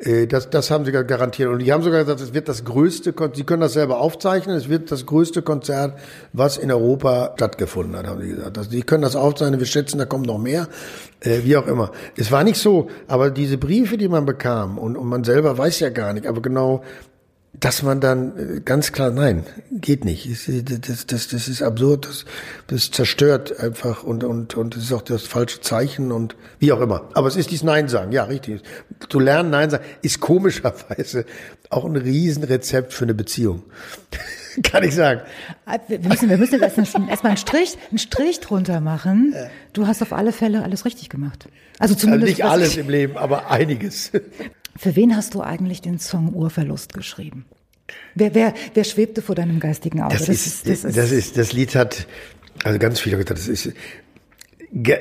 [0.02, 1.50] äh, das, das haben sie garantiert.
[1.50, 4.70] Und die haben sogar gesagt, es wird das größte, sie können das selber aufzeichnen, es
[4.70, 5.98] wird das größte Konzert,
[6.34, 8.58] was in Europa stattgefunden hat, haben sie gesagt.
[8.58, 10.68] Also die können das aufzeichnen, wir schätzen, da kommt noch mehr,
[11.22, 11.92] äh, wie auch immer.
[12.16, 15.80] Es war nicht so, aber diese Briefe, die man bekam, und, und man selber weiß
[15.80, 16.84] ja gar nicht, aber genau
[17.54, 20.30] dass man dann äh, ganz klar, nein, geht nicht.
[20.88, 22.26] Das, das, das ist absurd, das,
[22.68, 26.80] das zerstört einfach und, und, und das ist auch das falsche Zeichen und wie auch
[26.80, 27.10] immer.
[27.14, 28.62] Aber es ist dies Nein sagen, ja, richtig.
[29.10, 31.26] Zu lernen, Nein sagen, ist komischerweise
[31.70, 33.64] auch ein Riesenrezept für eine Beziehung.
[34.64, 35.22] Kann ich sagen.
[35.66, 39.34] Ah, wir müssen, wir müssen jetzt erstmal einen Strich, einen Strich drunter machen.
[39.72, 41.48] Du hast auf alle Fälle alles richtig gemacht.
[41.80, 42.42] Also zumindest.
[42.42, 44.12] Also nicht alles im Leben, aber einiges.
[44.78, 47.46] Für wen hast du eigentlich den Song Urverlust geschrieben?
[48.16, 50.18] Wer, wer, wer schwebte vor deinem geistigen Auge?
[50.18, 52.08] Das, das, ist, das, ist, das ist, das Lied hat,
[52.64, 53.74] also ganz viele gesagt, das ist,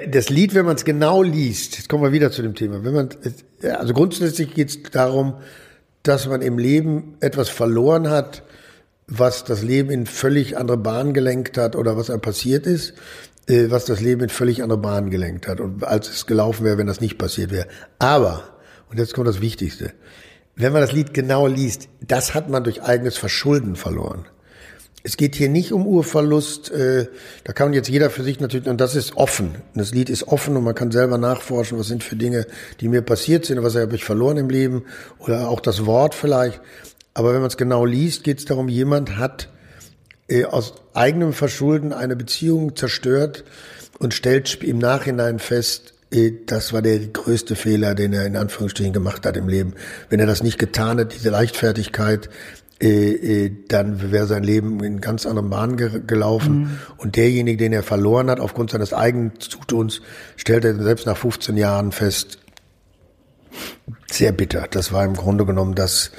[0.09, 2.93] das Lied, wenn man es genau liest, jetzt kommen wir wieder zu dem Thema, wenn
[2.93, 3.09] man,
[3.63, 5.35] also grundsätzlich geht es darum,
[6.03, 8.43] dass man im Leben etwas verloren hat,
[9.07, 12.95] was das Leben in völlig andere Bahnen gelenkt hat oder was einem passiert ist,
[13.47, 16.79] äh, was das Leben in völlig andere Bahnen gelenkt hat und als es gelaufen wäre,
[16.79, 17.67] wenn das nicht passiert wäre.
[17.99, 18.60] Aber
[18.91, 19.93] und jetzt kommt das Wichtigste.
[20.57, 24.27] Wenn man das Lied genau liest, das hat man durch eigenes Verschulden verloren.
[25.03, 27.07] Es geht hier nicht um Urverlust, äh,
[27.45, 29.55] da kann jetzt jeder für sich natürlich, und das ist offen.
[29.75, 32.47] Das Lied ist offen und man kann selber nachforschen, was sind für Dinge,
[32.81, 34.85] die mir passiert sind, was habe ich verloren im Leben
[35.19, 36.61] oder auch das Wort vielleicht.
[37.15, 39.49] Aber wenn man es genau liest, geht es darum, jemand hat
[40.29, 43.45] äh, aus eigenem Verschulden eine Beziehung zerstört
[43.99, 45.95] und stellt im Nachhinein fest,
[46.47, 49.75] das war der größte Fehler, den er in Anführungsstrichen gemacht hat im Leben.
[50.09, 52.29] Wenn er das nicht getan hätte, diese Leichtfertigkeit,
[52.83, 56.59] äh, äh, dann wäre sein Leben in ganz anderen Bahnen gelaufen.
[56.59, 56.79] Mhm.
[56.97, 60.01] Und derjenige, den er verloren hat, aufgrund seines eigenen Zutuns,
[60.37, 62.39] stellt er selbst nach 15 Jahren fest,
[64.11, 64.67] sehr bitter.
[64.71, 66.11] Das war im Grunde genommen das.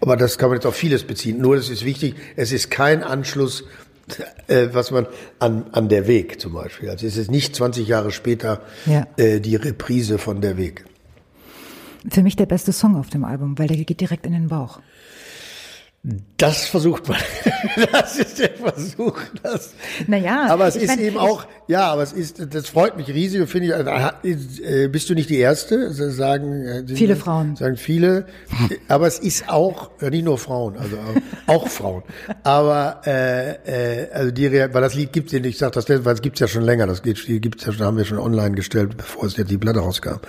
[0.00, 1.38] Aber das kann man jetzt auf vieles beziehen.
[1.38, 3.64] Nur, das ist wichtig, es ist kein Anschluss äh,
[4.72, 5.06] was man
[5.38, 6.90] an, an der Weg zum Beispiel.
[6.90, 9.06] Also es ist nicht 20 Jahre später ja.
[9.16, 10.84] äh, die Reprise von der Weg.
[12.10, 14.80] Für mich der beste Song auf dem Album, weil der geht direkt in den Bauch.
[16.38, 17.18] Das versucht man.
[17.92, 19.18] Das ist der Versuch.
[19.42, 19.74] Das.
[20.06, 23.40] Naja, aber es ist mein, eben auch, ja, aber es ist, das freut mich riesig
[23.40, 23.90] und finde ich, also,
[24.22, 27.56] äh, bist du nicht die Erste, das sagen äh, Viele Frauen.
[27.56, 28.26] Sagen viele,
[28.88, 30.96] aber es ist auch, ja, nicht nur Frauen, also
[31.46, 32.02] auch, auch Frauen.
[32.42, 36.14] Aber, äh, äh, also die, weil das Lied gibt's ja nicht, ich sag das, weil
[36.14, 38.96] es gibt's ja schon länger, das Lied gibt's ja schon, haben wir schon online gestellt,
[38.96, 40.20] bevor es jetzt die Platte rauskam.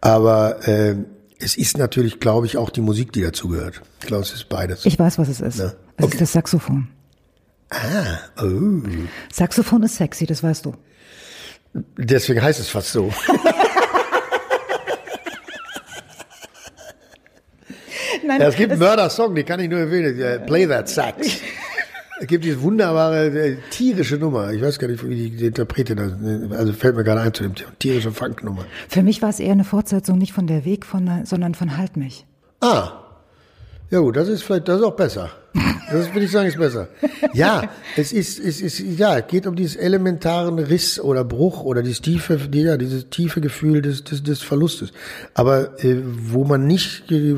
[0.00, 0.96] Aber, äh,
[1.44, 3.82] es ist natürlich, glaube ich, auch die Musik, die dazugehört.
[4.00, 4.86] Ich glaube, es ist beides.
[4.86, 5.58] Ich weiß, was es ist.
[5.58, 5.74] Ja.
[5.98, 6.88] Es ist das Saxophon.
[8.40, 8.80] oh.
[9.30, 10.74] Saxophon ist sexy, das weißt du.
[11.98, 13.12] Deswegen heißt es fast so.
[18.26, 20.18] Nein, Ja, es gibt einen Mörder-Song, den kann ich nur empfehlen.
[20.18, 21.26] äh, Play That Sax.
[22.20, 24.52] Es gibt diese wunderbare äh, tierische Nummer.
[24.52, 26.12] Ich weiß gar nicht, wie die, die Interpretin das,
[26.58, 27.70] also fällt mir gerade ein zu dem Thema.
[27.78, 28.64] Tierische Funknummer.
[28.88, 31.96] Für mich war es eher eine Fortsetzung nicht von der Weg, von, sondern von Halt
[31.96, 32.24] mich.
[32.60, 33.03] Ah.
[33.90, 35.30] Ja gut, das ist vielleicht, das ist auch besser.
[35.90, 36.88] Das würde ich sagen, ist besser.
[37.32, 41.82] Ja, es ist, es ist, ja, es geht um dieses elementaren Riss oder Bruch oder
[41.82, 44.92] dieses tiefe, ja, dieses tiefe Gefühl des, des, des Verlustes.
[45.34, 47.36] Aber äh, wo man nicht, äh,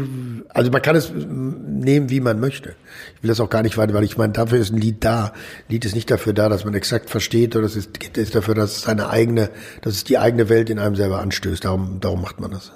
[0.49, 2.74] also man kann es äh, nehmen, wie man möchte.
[3.16, 5.26] Ich will das auch gar nicht weiter, weil ich meine, dafür ist ein Lied da.
[5.26, 5.32] Ein
[5.72, 8.55] Lied ist nicht dafür da, dass man exakt versteht, oder es ist, es ist dafür,
[8.55, 9.51] dass es seine eigene,
[9.82, 11.64] dass es die eigene Welt in einem selber anstößt.
[11.64, 12.72] Darum, darum macht man das.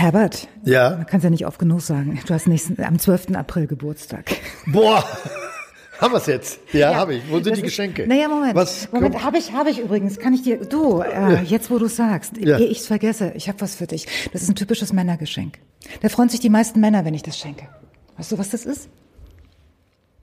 [0.00, 0.90] Herbert, Ja.
[0.96, 2.18] man kann es ja nicht oft genug sagen.
[2.26, 3.34] Du hast nächsten, am 12.
[3.36, 4.30] April Geburtstag.
[4.66, 5.04] Boah,
[6.00, 6.58] haben wir's jetzt?
[6.72, 7.22] Ja, habe ich.
[7.30, 8.06] Wo sind die ist- Geschenke?
[8.06, 8.54] Naja, Moment.
[8.54, 10.18] Was Moment, habe ich, habe ich übrigens.
[10.18, 12.58] Kann ich dir, du, äh, jetzt wo du sagst, Ja.
[12.58, 14.06] ehe ich's vergesse, ich habe was für dich.
[14.32, 15.58] Das ist ein typisches Männergeschenk.
[16.00, 17.68] Da freuen sich die meisten Männer, wenn ich das schenke.
[18.16, 18.88] Weißt du, was das ist?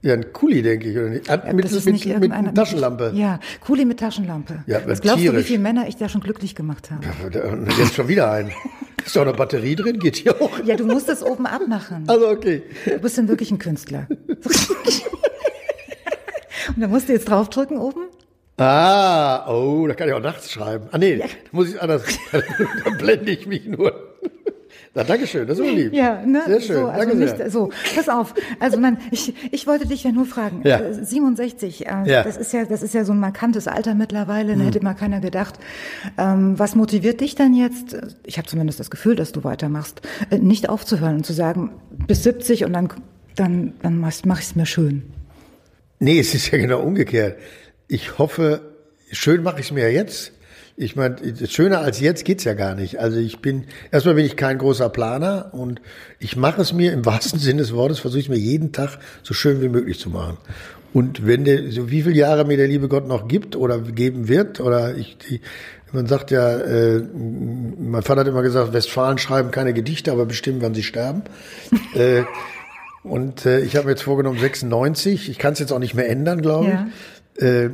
[0.00, 1.28] Ja, ein Kuli, denke ich, oder nicht?
[1.28, 3.12] Ah, mit, das ist mit, nicht mit, irgendeiner- mit Taschenlampe.
[3.16, 4.62] Ja, Kuli mit Taschenlampe.
[4.66, 5.46] Ja, Was glaubst du, wie tierisch.
[5.46, 7.04] viele Männer ich da schon glücklich gemacht habe?
[7.50, 8.52] Und Jetzt schon wieder ein.
[9.04, 10.50] Ist doch eine Batterie drin, geht hier auch.
[10.64, 12.04] Ja, du musst das oben abmachen.
[12.06, 12.62] Also okay.
[12.84, 14.06] Du bist dann wirklich ein Künstler.
[16.68, 18.02] Und da musst du jetzt draufdrücken oben.
[18.58, 20.88] Ah, oh, da kann ich auch nachts schreiben.
[20.90, 22.02] Ah nee, da muss ich anders.
[22.32, 24.16] da blende ich mich nur.
[24.94, 25.92] Na, Dankeschön, das ist aber lieb.
[25.92, 26.42] Ja, ne?
[26.46, 27.50] Sehr schön, So, also danke nicht, sehr.
[27.50, 28.34] so, pass auf.
[28.58, 30.62] Also man, ich, ich wollte dich ja nur fragen.
[30.64, 30.80] Ja.
[30.80, 32.22] Äh, 67, äh, Ja.
[32.24, 34.56] das ist ja, das ist ja so ein markantes Alter mittlerweile.
[34.56, 35.58] Da hätte mal keiner gedacht.
[36.16, 37.96] Ähm, was motiviert dich dann jetzt?
[38.24, 41.70] Ich habe zumindest das Gefühl, dass du weitermachst, äh, nicht aufzuhören und zu sagen,
[42.06, 42.88] bis 70 und dann,
[43.36, 44.08] dann, dann mach,
[44.40, 45.02] ich es mir schön.
[46.00, 47.38] Nee, es ist ja genau umgekehrt.
[47.88, 48.60] Ich hoffe,
[49.12, 50.32] schön mache ich es mir jetzt.
[50.80, 51.16] Ich meine,
[51.48, 53.00] schöner als jetzt geht's ja gar nicht.
[53.00, 55.80] Also ich bin, erstmal bin ich kein großer Planer und
[56.20, 59.34] ich mache es mir im wahrsten Sinne des Wortes, versuche ich mir jeden Tag so
[59.34, 60.38] schön wie möglich zu machen.
[60.94, 64.28] Und wenn der, so wie viele Jahre mir der liebe Gott noch gibt oder geben
[64.28, 65.40] wird, oder ich, die,
[65.92, 70.62] man sagt ja, äh, mein Vater hat immer gesagt, Westfalen schreiben keine Gedichte, aber bestimmen,
[70.62, 71.22] wann sie sterben.
[71.94, 72.22] äh,
[73.02, 75.28] und äh, ich habe mir jetzt vorgenommen 96.
[75.28, 76.86] Ich kann es jetzt auch nicht mehr ändern, glaube
[77.36, 77.42] ich.
[77.42, 77.70] Äh,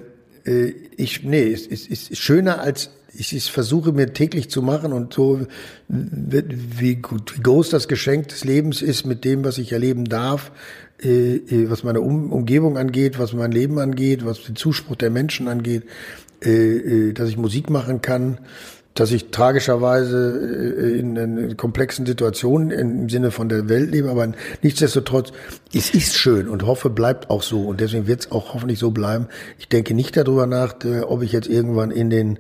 [0.97, 4.92] ich nee, es ist, ist, ist schöner als ich es versuche mir täglich zu machen
[4.92, 5.47] und so
[5.88, 10.51] wie gut wie groß das Geschenk des Lebens ist mit dem, was ich erleben darf,
[11.03, 15.11] äh, äh, was meine um Umgebung angeht, was mein Leben angeht, was den Zuspruch der
[15.11, 15.84] Menschen angeht,
[16.45, 18.38] äh, äh, dass ich Musik machen kann,
[18.95, 24.32] dass ich tragischerweise äh, in, in komplexen Situationen im Sinne von der Welt lebe, aber
[24.62, 25.32] nichtsdestotrotz,
[25.74, 28.92] es ist schön und hoffe, bleibt auch so und deswegen wird es auch hoffentlich so
[28.92, 29.26] bleiben.
[29.59, 32.38] Ich denke nicht darüber nach, äh, ob ich jetzt irgendwann in den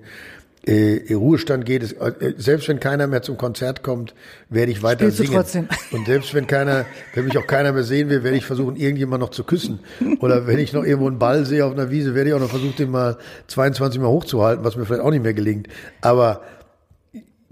[0.66, 1.82] äh, Ruhestand geht.
[1.82, 4.14] Es, äh, selbst wenn keiner mehr zum Konzert kommt,
[4.48, 5.32] werde ich weiter Spielst singen.
[5.32, 5.68] trotzdem.
[5.92, 9.20] Und selbst wenn keiner, wenn mich auch keiner mehr sehen will, werde ich versuchen, irgendjemand
[9.20, 9.80] noch zu küssen.
[10.20, 12.50] Oder wenn ich noch irgendwo einen Ball sehe auf einer Wiese, werde ich auch noch
[12.50, 15.68] versuchen, den mal 22 Mal hochzuhalten, was mir vielleicht auch nicht mehr gelingt.
[16.00, 16.42] Aber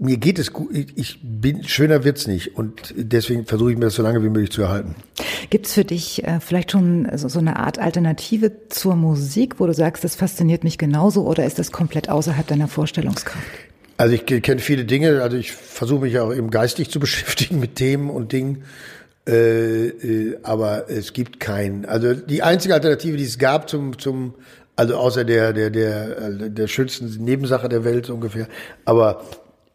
[0.03, 0.69] mir geht es gut.
[0.73, 2.57] Ich bin, schöner wird's nicht.
[2.57, 4.95] Und deswegen versuche ich mir das so lange wie möglich zu erhalten.
[5.49, 9.73] Gibt's für dich äh, vielleicht schon so, so eine Art Alternative zur Musik, wo du
[9.73, 13.45] sagst, das fasziniert mich genauso oder ist das komplett außerhalb deiner Vorstellungskraft?
[13.95, 17.75] Also ich kenne viele Dinge, also ich versuche mich auch eben geistig zu beschäftigen mit
[17.75, 18.63] Themen und Dingen,
[19.25, 21.85] äh, äh, aber es gibt keinen.
[21.85, 24.33] Also die einzige Alternative, die es gab zum, zum
[24.75, 28.47] also außer der, der, der, der schönsten Nebensache der Welt so ungefähr,
[28.85, 29.23] aber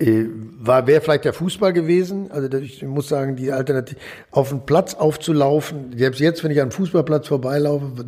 [0.00, 2.30] war wäre vielleicht der Fußball gewesen.
[2.30, 3.98] Also ich muss sagen, die Alternative
[4.30, 5.92] auf den Platz aufzulaufen.
[5.96, 8.06] Selbst jetzt, wenn ich an einem Fußballplatz vorbeilaufe,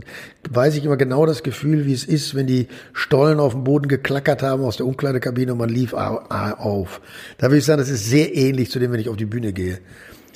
[0.48, 3.88] weiß ich immer genau das Gefühl, wie es ist, wenn die Stollen auf dem Boden
[3.88, 7.00] geklackert haben aus der Umkleidekabine und man lief au- au- auf.
[7.38, 9.52] Da würde ich sagen, das ist sehr ähnlich zu dem, wenn ich auf die Bühne
[9.52, 9.78] gehe.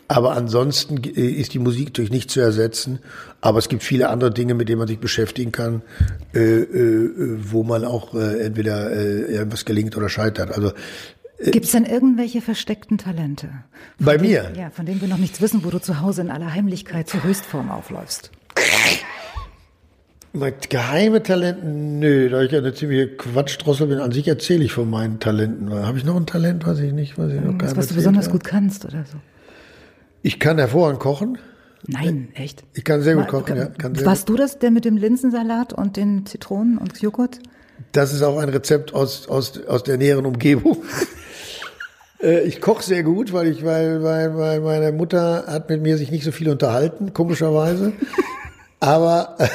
[0.07, 2.99] Aber ansonsten äh, ist die Musik natürlich nicht zu ersetzen.
[3.41, 5.83] Aber es gibt viele andere Dinge, mit denen man sich beschäftigen kann,
[6.35, 7.11] äh, äh,
[7.43, 10.53] wo man auch äh, entweder äh, irgendwas gelingt oder scheitert.
[10.53, 10.73] Also
[11.43, 13.49] Gibt es denn irgendwelche versteckten Talente?
[13.99, 14.53] Bei denen, mir?
[14.57, 17.25] Ja, von denen wir noch nichts wissen, wo du zu Hause in aller Heimlichkeit zur
[17.25, 18.31] Höchstform aufläufst.
[20.33, 24.73] Mein geheime Talent, nö, da ich ja eine ziemliche Quatschdrossel bin, an sich erzähle ich
[24.73, 25.73] von meinen Talenten.
[25.73, 27.95] Habe ich noch ein Talent, weiß ich nicht, was ich noch Das, keinem was du
[27.95, 28.33] besonders habe?
[28.39, 29.19] gut kannst oder so.
[30.23, 31.39] Ich kann hervorragend kochen.
[31.87, 32.65] Nein, echt?
[32.73, 33.67] Ich kann sehr gut War- kochen, ja.
[33.67, 37.39] Kann sehr Warst du das, der mit dem Linsensalat und den Zitronen und Joghurt?
[37.93, 40.79] Das ist auch ein Rezept aus, aus, aus der näheren Umgebung.
[42.25, 45.99] Äh, ich koche sehr gut, weil ich, weil, weil, weil meine Mutter hat mit mir
[45.99, 47.93] sich nicht so viel unterhalten, komischerweise.
[48.81, 49.49] Aber äh,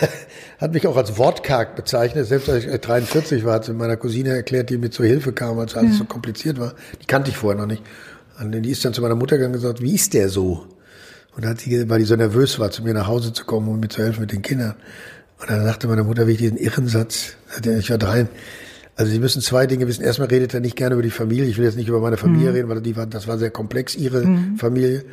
[0.60, 2.28] hat mich auch als wortkarg bezeichnet.
[2.28, 5.60] Selbst als ich 43 war, hat sie meiner Cousine erklärt, die mir zur Hilfe kam,
[5.60, 6.74] als alles so kompliziert war.
[7.02, 7.84] Die kannte ich vorher noch nicht.
[8.40, 10.66] Und die ist dann zu meiner Mutter gegangen und gesagt, wie ist der so?
[11.36, 13.68] Und dann hat sie, weil die so nervös war, zu mir nach Hause zu kommen
[13.68, 14.76] und mir zu helfen mit den Kindern.
[15.40, 18.30] Und dann sagte meine Mutter, wie ich diesen Irrensatz, sagte, ich war drein.
[19.00, 20.04] Also Sie müssen zwei Dinge wissen.
[20.04, 21.46] Erstmal redet er nicht gerne über die Familie.
[21.46, 23.96] Ich will jetzt nicht über meine Familie reden, weil die war, das war sehr komplex,
[23.96, 24.28] Ihre
[24.58, 25.06] Familie.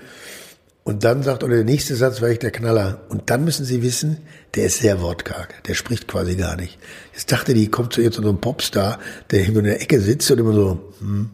[0.83, 3.03] Und dann sagt, oder der nächste Satz war ich der Knaller.
[3.11, 4.17] Und dann müssen Sie wissen,
[4.57, 5.63] der ist sehr wortkarg.
[5.69, 6.81] Der spricht quasi gar nicht.
[7.13, 8.99] Jetzt dachte die, kommt zu ihr zu so einem Popstar,
[9.31, 11.31] der irgendwo in der Ecke sitzt und immer so, hm,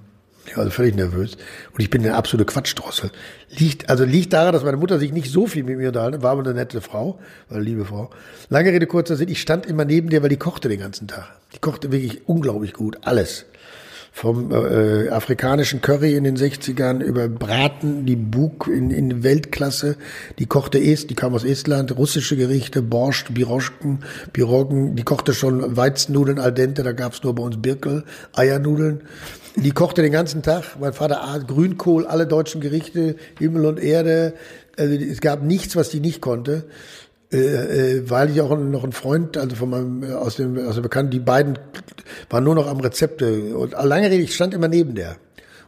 [0.47, 1.37] ich war also völlig nervös.
[1.73, 3.11] Und ich bin eine absolute Quatschdrossel.
[3.51, 6.23] Liegt, also liegt daran, dass meine Mutter sich nicht so viel mit mir unterhalten hat,
[6.23, 7.19] war aber eine nette Frau,
[7.49, 8.11] war eine liebe Frau.
[8.49, 11.29] Lange Rede, kurzer Sinn, ich stand immer neben der, weil die kochte den ganzen Tag.
[11.55, 13.47] Die kochte wirklich unglaublich gut, alles.
[14.15, 19.97] Vom äh, afrikanischen Curry in den 60ern über Braten, die Bug in, in Weltklasse,
[20.39, 24.01] die kochte Est, die kam aus Estland, russische Gerichte, Borscht, Biroschken,
[24.35, 29.01] Piroggen, die kochte schon Weizennudeln al dente, da gab's nur bei uns Birkel, Eiernudeln.
[29.57, 30.77] Die kochte den ganzen Tag.
[30.81, 34.35] Mein Vater aß Grünkohl, alle deutschen Gerichte, Himmel und Erde.
[34.79, 36.65] Also es gab nichts, was die nicht konnte.
[37.33, 37.37] Äh,
[37.97, 40.83] äh, weil ich auch noch ein Freund, also von meinem, äh, aus dem, aus dem
[40.83, 41.59] Bekannten, die beiden
[42.29, 43.57] waren nur noch am Rezepte.
[43.57, 45.17] Und lange Rede, ich stand immer neben der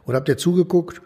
[0.05, 1.01] und hab der zugeguckt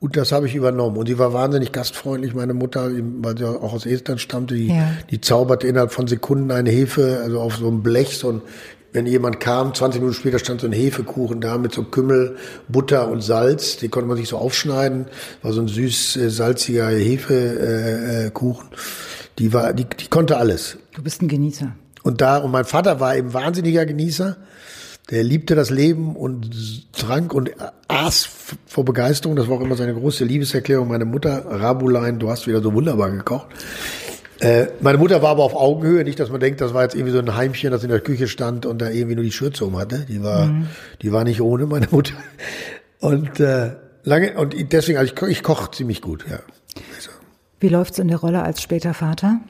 [0.00, 0.96] und das habe ich übernommen.
[0.96, 4.90] Und sie war wahnsinnig gastfreundlich, meine Mutter, weil sie auch aus Estland stammte, die, Ja.
[5.10, 8.42] die zauberte innerhalb von Sekunden eine Hefe, also auf so einem Blech, so ein,
[8.92, 12.36] wenn jemand kam, 20 Minuten später stand so ein Hefekuchen da mit so Kümmel,
[12.68, 15.06] Butter und Salz, die konnte man sich so aufschneiden,
[15.42, 18.68] war so ein süß äh, salziger Hefekuchen.
[18.68, 18.76] Äh, äh,
[19.38, 20.76] die war, die, die konnte alles.
[20.92, 21.72] Du bist ein Genießer.
[22.02, 24.36] Und da, und mein Vater war eben wahnsinniger Genießer.
[25.10, 27.50] Der liebte das Leben und trank und
[27.88, 28.28] aß
[28.66, 29.34] vor Begeisterung.
[29.34, 30.88] Das war auch immer seine große Liebeserklärung.
[30.88, 33.48] Meine Mutter, Rabulein, du hast wieder so wunderbar gekocht.
[34.40, 37.12] Äh, meine Mutter war aber auf Augenhöhe, nicht, dass man denkt, das war jetzt irgendwie
[37.12, 39.78] so ein Heimchen, das in der Küche stand und da irgendwie nur die Schürze um
[39.78, 40.06] hatte.
[40.08, 40.50] Die war,
[41.02, 42.14] die war nicht ohne, meine Mutter.
[43.00, 43.72] Und äh,
[44.04, 46.38] lange, und deswegen, also ich, ko- ich koche ziemlich gut, ja.
[46.96, 47.10] Also,
[47.60, 49.40] Wie läuft's in der Rolle als später Vater?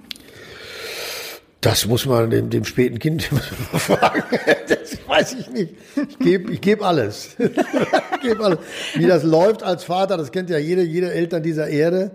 [1.61, 3.23] Das muss man dem, dem späten Kind
[3.73, 4.23] fragen.
[4.67, 5.75] Das weiß ich nicht.
[6.09, 7.35] Ich gebe ich geb alles.
[7.39, 8.59] ich geb alles.
[8.95, 12.13] Wie das läuft als Vater, das kennt ja jede, jede Eltern dieser Erde.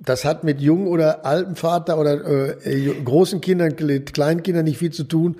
[0.00, 4.92] Das hat mit jungen oder alten Vater oder äh, großen Kindern, kleinen Kindern nicht viel
[4.92, 5.36] zu tun.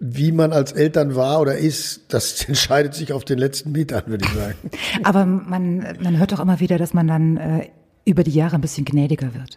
[0.00, 4.26] Wie man als Eltern war oder ist, das entscheidet sich auf den letzten Metern, würde
[4.26, 4.56] ich sagen.
[5.04, 7.68] Aber man, man hört doch immer wieder, dass man dann äh,
[8.04, 9.56] über die Jahre ein bisschen gnädiger wird.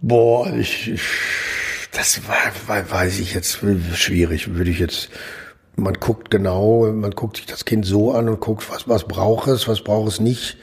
[0.00, 1.02] Boah, ich, ich
[1.92, 3.60] das war, war, weiß ich jetzt
[3.94, 5.10] schwierig, würde ich jetzt.
[5.74, 9.48] Man guckt genau, man guckt sich das Kind so an und guckt, was, was braucht
[9.48, 10.56] es, was braucht es nicht,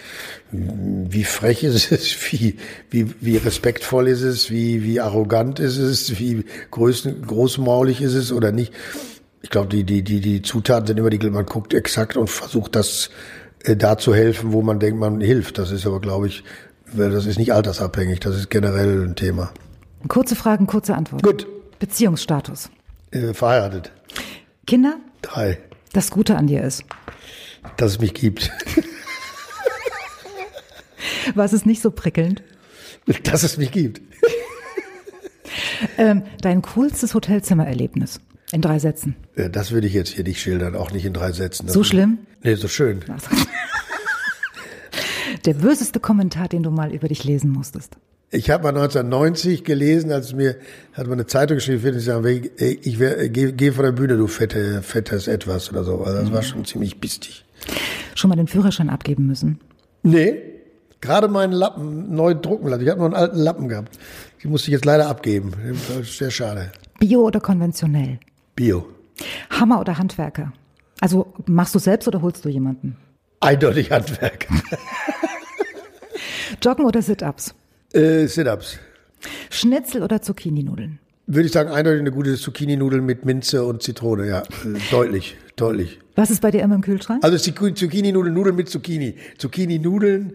[0.51, 2.57] wie frech ist es, wie,
[2.89, 8.31] wie, wie respektvoll ist es, wie, wie arrogant ist es, wie groß, großmaulig ist es
[8.31, 8.71] oder nicht.
[9.41, 12.75] Ich glaube, die, die, die, die Zutaten sind immer die, man guckt exakt und versucht
[12.75, 13.09] das
[13.63, 15.57] äh, da zu helfen, wo man denkt, man hilft.
[15.57, 16.43] Das ist aber, glaube ich,
[16.95, 19.51] das ist nicht altersabhängig, das ist generell ein Thema.
[20.07, 21.23] Kurze Fragen, kurze Antwort.
[21.23, 21.47] Gut,
[21.79, 22.69] Beziehungsstatus.
[23.11, 23.91] äh, verheiratet.
[24.67, 24.97] Kinder?
[25.21, 25.57] Drei,
[25.93, 26.83] Das Gute an dir ist.
[27.77, 28.51] dass es mich gibt.
[31.33, 32.43] Was ist nicht so prickelnd?
[33.23, 34.01] dass es mich gibt.
[35.97, 38.19] Ähm, dein coolstes Hotelzimmererlebnis.
[38.51, 39.15] In drei Sätzen.
[39.35, 41.65] Äh, Das würde ich jetzt hier nicht schildern, auch nicht in drei Sätzen.
[41.67, 42.19] Das So schlimm?
[42.43, 43.01] Nee, so schön.
[45.45, 47.97] Der böseste Kommentar, den du mal über dich lesen musstest.
[48.31, 50.55] Ich habe mal 1990 gelesen, als mir
[50.93, 54.17] hat man eine Zeitung geschrieben, ich sage, ich wär- äh, geh, geh von der Bühne,
[54.17, 56.01] du fette, fettes Etwas oder so.
[56.03, 57.45] Also das war schon ziemlich bistig.
[58.15, 59.59] Schon mal den Führerschein abgeben müssen.
[60.03, 60.35] Nee,
[61.05, 62.83] gerade meinen Lappen neu drucken lassen.
[62.83, 63.97] Ich habe noch einen alten Lappen gehabt.
[64.43, 65.53] Die musste ich jetzt leider abgeben.
[65.87, 66.71] Das ist sehr schade.
[66.99, 68.19] Bio oder konventionell?
[68.55, 68.87] Bio.
[69.49, 70.53] Hammer oder Handwerker?
[71.01, 72.97] Also machst du selbst oder holst du jemanden?
[73.39, 74.47] Eindeutig Handwerk.
[76.63, 77.53] Joggen oder Sit-Ups?
[77.93, 78.79] äh, Sit-Ups.
[79.49, 80.99] Schnitzel oder Zucchini-Nudeln?
[81.27, 84.43] Würde ich sagen, eindeutig eine gute Zucchini-Nudel mit Minze und Zitrone, ja.
[84.91, 85.99] Deutlich, deutlich.
[86.15, 87.23] Was ist bei dir immer im Kühlschrank?
[87.23, 89.15] Also Zucchini-Nudeln, Nudeln mit Zucchini.
[89.39, 90.33] Zucchini-Nudeln.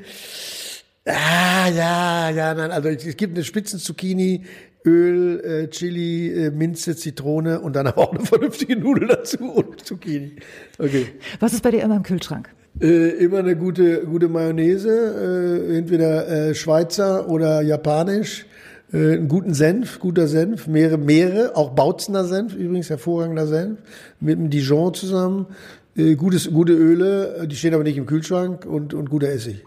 [1.06, 4.44] Ah, ja, ja, nein, also es gibt eine Spitzen-Zucchini,
[4.84, 9.84] Öl, äh, Chili, äh, Minze, Zitrone und dann aber auch eine vernünftige Nudel dazu und
[9.84, 10.36] Zucchini.
[10.78, 11.06] Okay.
[11.38, 12.50] Was ist bei dir immer im Kühlschrank?
[12.80, 18.46] Äh, immer eine gute, gute Mayonnaise, äh, entweder äh, Schweizer oder japanisch.
[18.92, 23.78] Äh, einen guten Senf, guter Senf, mehrere, mehrere, auch Bautzener Senf, übrigens hervorragender Senf,
[24.20, 25.46] mit einem Dijon zusammen.
[25.96, 29.64] Äh, gutes, gute Öle, äh, die stehen aber nicht im Kühlschrank und, und guter Essig.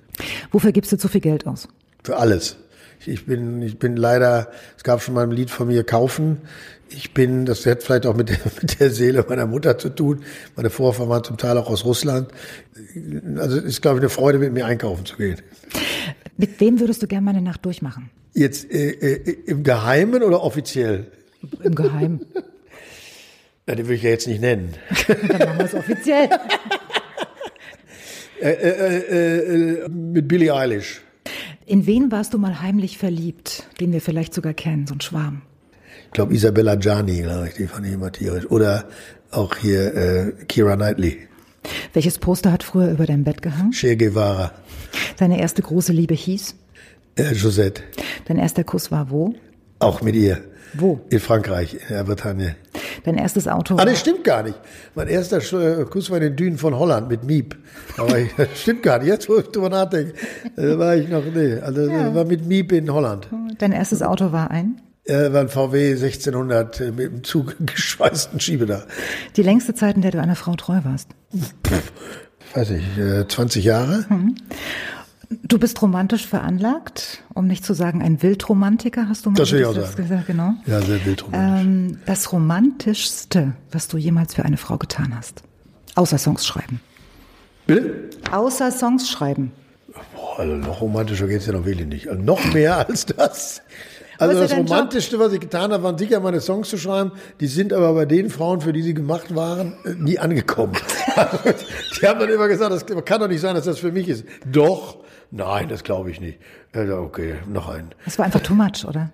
[0.52, 1.68] Wofür gibst du zu viel Geld aus?
[2.04, 2.58] Für alles.
[3.00, 6.42] Ich, ich bin, ich bin leider, es gab schon mal ein Lied von mir, Kaufen.
[6.90, 10.24] Ich bin, das hat vielleicht auch mit der, mit der Seele meiner Mutter zu tun.
[10.56, 12.30] Meine Vorfahren waren zum Teil auch aus Russland.
[13.38, 15.38] Also es ist, glaube ich, eine Freude, mit mir einkaufen zu gehen.
[16.38, 18.10] Mit wem würdest du gerne mal eine Nacht durchmachen?
[18.34, 21.12] Jetzt äh, äh, im Geheimen oder offiziell?
[21.64, 22.26] Im Geheimen.
[23.66, 24.74] Ja, den will ich ja jetzt nicht nennen.
[25.08, 26.28] Dann machen wir es offiziell.
[28.42, 31.02] äh, äh, äh, mit Billie Eilish.
[31.66, 35.44] In wen warst du mal heimlich verliebt, den wir vielleicht sogar kennen, so ein Schwarm?
[36.08, 38.52] Ich glaube Isabella Gianni, glaube ich, die fand ich immer tierisch.
[38.52, 38.90] Oder
[39.32, 41.20] auch hier äh, Kira Knightley.
[41.94, 43.72] Welches Poster hat früher über dein Bett gehangen?
[43.72, 44.52] Che Guevara.
[45.18, 46.56] Deine erste große Liebe hieß?
[47.16, 47.84] Äh, Josette.
[48.26, 49.36] Dein erster Kuss war wo?
[49.80, 50.40] Auch mit ihr.
[50.76, 51.00] Wo?
[51.10, 52.56] In Frankreich, in der Bretagne.
[53.04, 54.58] Dein erstes Auto Ah, das stimmt gar nicht.
[54.96, 57.56] Mein erster Sch- Kuss war in den Dünen von Holland mit Miep.
[57.98, 59.08] Aber ich, das stimmt gar nicht.
[59.10, 60.14] Jetzt, wo ich drüber nachdenke,
[60.58, 63.28] äh, war ich noch, nee, also das war mit Miep in Holland.
[63.60, 64.82] Dein erstes Auto war ein?
[65.06, 68.86] Er war ein VW 1600 äh, mit einem zugeschweißten Schiebedach.
[69.36, 71.10] Die längste Zeit, in der du einer Frau treu warst.
[72.54, 74.06] Weiß ich, äh, 20 Jahre?
[75.42, 79.62] Du bist romantisch veranlagt, um nicht zu sagen ein Wildromantiker, hast du mal Das will
[79.62, 80.04] ich auch das sagen.
[80.04, 80.54] gesagt, genau.
[80.68, 81.62] Ja, sehr wildromantisch.
[81.66, 85.44] Ähm, das romantischste, was du jemals für eine Frau getan hast.
[85.96, 86.80] Außer Songs schreiben.
[87.68, 88.10] Bitte?
[88.32, 89.52] Außer Songs schreiben.
[90.16, 92.08] Boah, also noch romantischer geht's ja noch wirklich nicht.
[92.08, 93.62] Also noch mehr als das.
[94.18, 94.56] Also das?
[94.56, 97.12] Romantischste, was ich getan habe, waren sicher meine Songs zu schreiben.
[97.40, 100.74] Die sind aber bei den Frauen, für die sie gemacht waren, äh, nie angekommen.
[102.02, 104.26] die haben dann immer gesagt, das kann doch nicht sein, dass das für mich ist.
[104.46, 104.98] Doch.
[105.32, 106.40] Nein, das glaube ich nicht.
[106.74, 107.90] Also okay, noch einen.
[108.06, 109.12] Das war einfach too much, oder?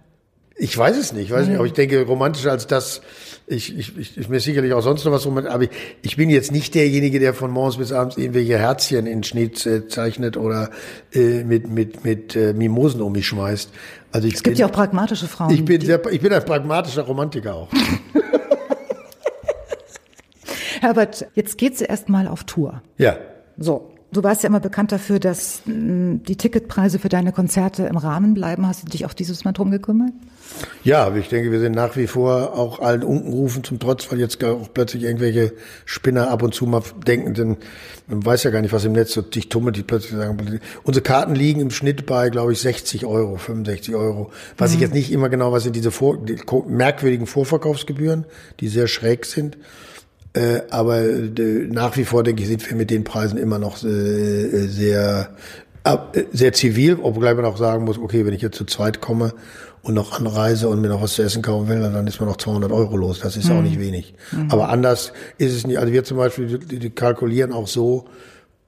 [0.61, 3.01] Ich weiß es nicht, ich weiß nicht, aber ich denke, romantischer als das,
[3.47, 5.69] ich, ich, ich, ich mir sicherlich auch sonst noch was romantisch, aber ich,
[6.01, 9.87] ich bin jetzt nicht derjenige, der von morgens bis abends irgendwelche Herzchen in Schnee äh,
[9.87, 10.69] zeichnet oder
[11.13, 13.69] äh, mit, mit, mit äh, Mimosen um mich schmeißt.
[14.11, 15.53] Also ich Es gibt bin, ja auch pragmatische Frauen.
[15.53, 17.67] ich bin sehr, ich bin ein pragmatischer Romantiker auch.
[20.81, 22.81] Herbert, jetzt geht's erst mal auf Tour.
[22.97, 23.17] Ja.
[23.57, 23.91] So.
[24.11, 28.33] Du warst ja immer bekannt dafür, dass mh, die Ticketpreise für deine Konzerte im Rahmen
[28.33, 28.65] bleiben.
[28.65, 30.11] Hast du dich auch dieses Mal drum gekümmert?
[30.83, 34.19] Ja, aber ich denke, wir sind nach wie vor auch allen Unkenrufen zum Trotz, weil
[34.19, 35.53] jetzt auch plötzlich irgendwelche
[35.85, 37.57] Spinner ab und zu mal denken, denn
[38.07, 41.03] man weiß ja gar nicht, was im Netz so sich tummelt, die plötzlich sagen, unsere
[41.03, 44.31] Karten liegen im Schnitt bei, glaube ich, 60 Euro, 65 Euro.
[44.57, 46.37] Was ich jetzt nicht immer genau, was sind diese vor, die
[46.67, 48.25] merkwürdigen Vorverkaufsgebühren,
[48.59, 49.57] die sehr schräg sind.
[50.39, 53.83] Äh, aber äh, nach wie vor, denke ich, sind wir mit den Preisen immer noch
[53.83, 55.31] äh, sehr,
[55.83, 55.97] äh,
[56.31, 59.33] sehr zivil, obgleich man auch sagen muss, okay, wenn ich jetzt zu zweit komme
[59.81, 62.37] und noch anreise und mir noch was zu essen kaufen will, dann ist man noch
[62.37, 63.19] 200 Euro los.
[63.19, 64.13] Das ist auch nicht wenig.
[64.49, 65.77] Aber anders ist es nicht.
[65.77, 68.05] Also wir zum Beispiel, die, kalkulieren auch so,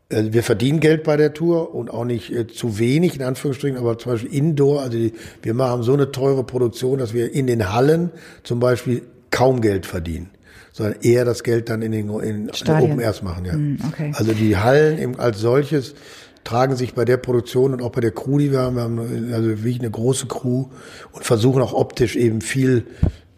[0.10, 3.98] wir verdienen Geld bei der Tour und auch nicht äh, zu wenig, in Anführungsstrichen, aber
[3.98, 7.72] zum Beispiel Indoor, also die, wir machen so eine teure Produktion, dass wir in den
[7.72, 8.12] Hallen
[8.44, 10.30] zum Beispiel kaum Geld verdienen,
[10.72, 12.92] sondern eher das Geld dann in den in, in Stadien.
[12.92, 13.46] Open Airs machen.
[13.46, 13.54] Ja.
[13.54, 14.12] Hm, okay.
[14.16, 15.96] Also die Hallen im, als solches
[16.44, 19.34] tragen sich bei der Produktion und auch bei der Crew, die wir haben, wir haben
[19.34, 20.66] also wirklich eine große Crew
[21.12, 22.86] und versuchen auch optisch eben viel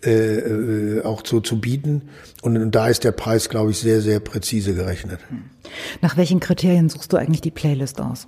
[0.05, 2.09] äh, äh, auch zu, zu bieten.
[2.41, 5.19] Und, und da ist der Preis, glaube ich, sehr, sehr präzise gerechnet.
[6.01, 8.27] Nach welchen Kriterien suchst du eigentlich die Playlist aus?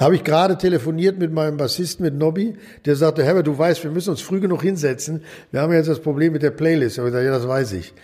[0.00, 3.92] Habe ich gerade telefoniert mit meinem Bassisten, mit Nobby, der sagte, Herbert, du weißt, wir
[3.92, 5.22] müssen uns früh genug hinsetzen.
[5.52, 6.98] Wir haben jetzt das Problem mit der Playlist.
[6.98, 7.94] Aber ich gesagt, ja, das weiß ich.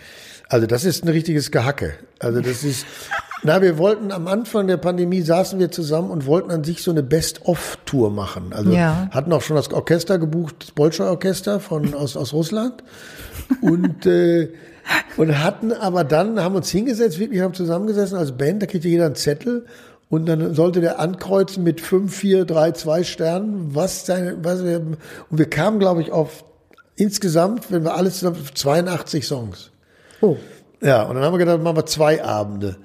[0.51, 1.93] Also das ist ein richtiges Gehacke.
[2.19, 2.85] Also das ist,
[3.41, 6.91] na, wir wollten am Anfang der Pandemie saßen wir zusammen und wollten an sich so
[6.91, 8.51] eine Best-of-Tour machen.
[8.51, 9.07] Also Ja.
[9.11, 12.83] hatten auch schon das Orchester gebucht, das Bolschoi-Orchester von aus, aus Russland
[13.61, 14.49] und äh,
[15.15, 18.61] und hatten aber dann haben uns hingesetzt, wirklich haben zusammengesessen als Band.
[18.61, 19.65] Da kriegte jeder einen Zettel
[20.09, 24.81] und dann sollte der ankreuzen mit 5, 4, 3, 2 Sternen, was seine, was wir,
[24.81, 24.97] und
[25.37, 26.43] wir kamen, glaube ich, auf
[26.97, 29.70] insgesamt, wenn wir alles zusammen, 82 Songs.
[30.21, 30.37] Oh,
[30.81, 32.77] Ja, und dann haben wir gedacht, machen wir zwei Abende.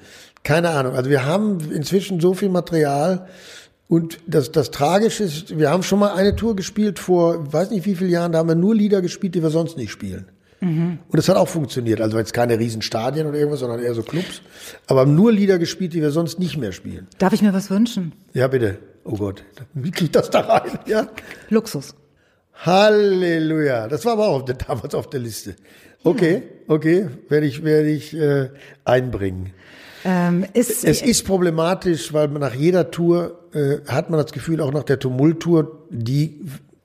[0.43, 0.95] Keine Ahnung.
[0.95, 3.27] Also wir haben inzwischen so viel Material,
[3.89, 7.87] Und das, das Tragische ist, wir haben schon mal eine Tour gespielt vor, weiß nicht
[7.87, 10.27] wie vielen Jahren, da haben wir nur Lieder gespielt, die wir sonst nicht spielen.
[10.61, 12.01] Und das hat auch funktioniert.
[12.01, 14.41] Also jetzt keine riesen Stadien oder irgendwas, sondern eher so Clubs.
[14.89, 17.07] Aber haben nur Lieder gespielt, die wir sonst nicht mehr spielen.
[17.19, 18.13] Darf ich mir was wünschen?
[18.33, 18.79] Ja, bitte.
[19.05, 20.79] Oh Gott, wie kriegt das da rein?
[20.87, 21.07] Ja.
[21.51, 21.95] Luxus.
[22.55, 23.87] Halleluja.
[23.89, 25.55] Das war aber auch damals auf der Liste.
[26.07, 28.51] Okay, okay, werde ich, werde ich äh,
[28.85, 29.53] einbringen.
[30.05, 34.61] Ähm, ist, Es ist problematisch, weil man nach jeder Tour äh, hat man das Gefühl,
[34.61, 36.43] auch nach der Tumult-Tour, die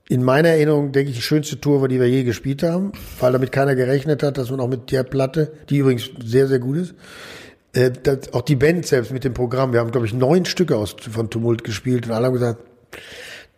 [0.10, 3.32] in meiner Erinnerung, denke ich, die schönste Tour war, die wir je gespielt haben, weil
[3.32, 6.78] damit keiner gerechnet hat, dass man auch mit der Platte, die übrigens sehr, sehr gut
[6.78, 6.96] ist,
[7.74, 10.76] äh, das, auch die Band selbst mit dem Programm, wir haben, glaube ich, neun Stücke
[10.76, 12.60] aus, von Tumult gespielt und alle haben gesagt,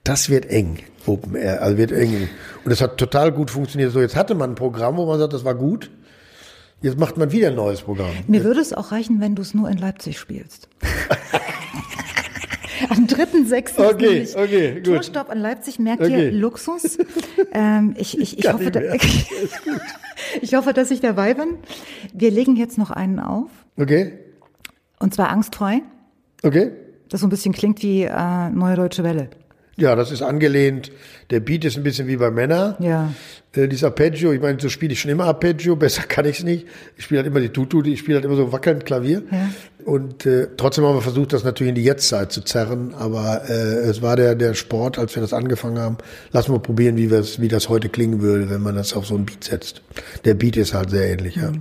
[0.04, 2.30] das wird eng, Open Air, also wird eng.
[2.66, 3.92] Und es hat total gut funktioniert.
[3.92, 5.92] So, jetzt hatte man ein Programm, wo man sagt, das war gut.
[6.82, 8.12] Jetzt macht man wieder ein neues Programm.
[8.28, 10.68] Mir würde es auch reichen, wenn du es nur in Leipzig spielst.
[12.90, 13.80] Am 3.6.
[13.80, 14.84] Okay, okay, gut.
[14.84, 16.26] Tourstopp an Leipzig, merkt Okay.
[16.26, 16.98] ihr, Luxus.
[17.54, 18.82] ähm, ich, ich, ich, hoffe, da,
[20.42, 21.56] ich hoffe, dass ich dabei bin.
[22.14, 23.50] Wir legen jetzt noch einen auf.
[23.78, 24.20] Okay,
[25.00, 25.82] Und zwar angstfrei.
[26.44, 26.72] okay.
[27.10, 29.30] Das so ein bisschen klingt wie äh, Neue Deutsche Welle.
[29.76, 30.92] Ja, das ist angelehnt.
[31.32, 32.78] Der Beat ist ein bisschen wie bei Männer.
[32.80, 33.12] Ja.
[33.56, 36.44] Äh, dieses Arpeggio, ich meine, so spiele ich schon immer Arpeggio, besser kann ich es
[36.44, 36.68] nicht.
[36.96, 39.24] Ich spiele halt immer die Tutu, ich spiele halt immer so wackelnd Klavier.
[39.32, 39.50] Ja.
[39.86, 42.94] Und äh, trotzdem haben wir versucht, das natürlich in die Jetztzeit zu zerren.
[42.94, 45.98] Aber äh, es war der, der Sport, als wir das angefangen haben.
[46.32, 49.26] Lassen wir probieren, wie, wie das heute klingen würde, wenn man das auf so einen
[49.26, 49.82] Beat setzt.
[50.24, 51.52] Der Beat ist halt sehr ähnlich, ja.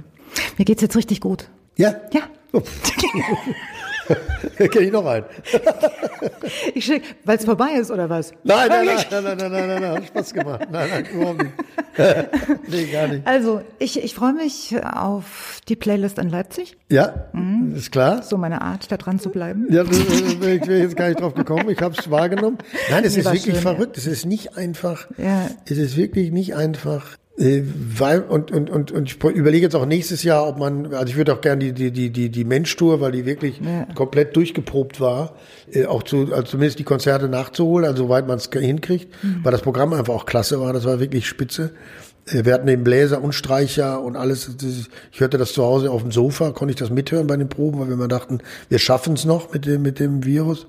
[0.59, 1.49] Mir geht's jetzt richtig gut.
[1.77, 1.95] Ja?
[2.13, 2.23] Ja.
[4.57, 5.25] Kenne ich noch einen.
[6.75, 8.33] ich schick, weil es vorbei ist oder was?
[8.45, 10.67] Nein, nein, nein, nein, nein, nein, nein, nein, hat Spaß gemacht.
[10.71, 11.55] Nein, nein, überhaupt nicht.
[12.69, 13.27] nee, gar nicht.
[13.27, 16.77] Also, ich, ich freue mich auf die Playlist in Leipzig.
[16.91, 17.75] Ja, mhm.
[17.77, 18.23] ist klar.
[18.23, 19.67] So meine Art, da dran zu bleiben.
[19.71, 21.69] Ja, ich wäre jetzt gar nicht drauf gekommen.
[21.71, 22.59] Ich habe es wahrgenommen.
[22.91, 23.97] Nein, es nee, ist wirklich schön, verrückt.
[23.97, 24.03] Ja.
[24.03, 25.07] Es ist nicht einfach.
[25.19, 25.49] Ja.
[25.65, 27.63] Es ist wirklich nicht einfach, äh,
[27.97, 31.17] Weil, und, und, und, und ich überlege jetzt auch nächstes Jahr, ob man, also ich
[31.17, 33.87] würde auch gerne die, die, die, die, die Mensch-Tour, weil die wirklich Ja.
[33.95, 35.35] komplett durchgeprobt war,
[35.73, 39.13] äh, auch zu, also zumindest die Konzerte nachzuholen, also soweit man es hinkriegt,
[39.43, 41.71] weil das Programm einfach auch klasse war, das war wirklich spitze.
[42.27, 44.51] Äh, Wir hatten eben Bläser und Streicher und alles.
[45.13, 47.81] Ich hörte das zu Hause auf dem Sofa, konnte ich das mithören bei den Proben,
[47.81, 50.67] weil wir immer dachten, wir schaffen es noch mit dem, mit dem Virus.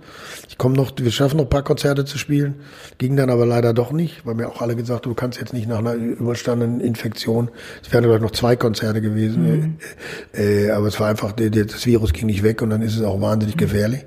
[0.50, 2.56] Ich komme noch, wir schaffen noch ein paar Konzerte zu spielen.
[2.98, 5.54] Ging dann aber leider doch nicht, weil mir auch alle gesagt haben, du kannst jetzt
[5.54, 7.50] nicht nach einer überstandenen Infektion.
[7.84, 9.78] Es wären, ich, noch zwei Konzerte gewesen.
[10.34, 13.20] Äh, aber es war einfach, das Virus ging nicht weg und dann ist es auch
[13.22, 14.06] wahnsinnig gefährlich.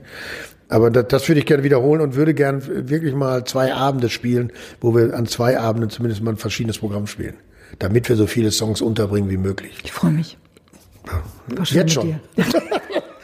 [0.68, 4.52] Aber das, das würde ich gerne wiederholen und würde gern wirklich mal zwei Abende spielen,
[4.80, 7.34] wo wir an zwei Abenden zumindest mal ein verschiedenes Programm spielen.
[7.78, 9.78] Damit wir so viele Songs unterbringen wie möglich.
[9.84, 10.38] Ich freue mich.
[11.64, 12.06] Schön Jetzt schon.
[12.36, 12.44] dir.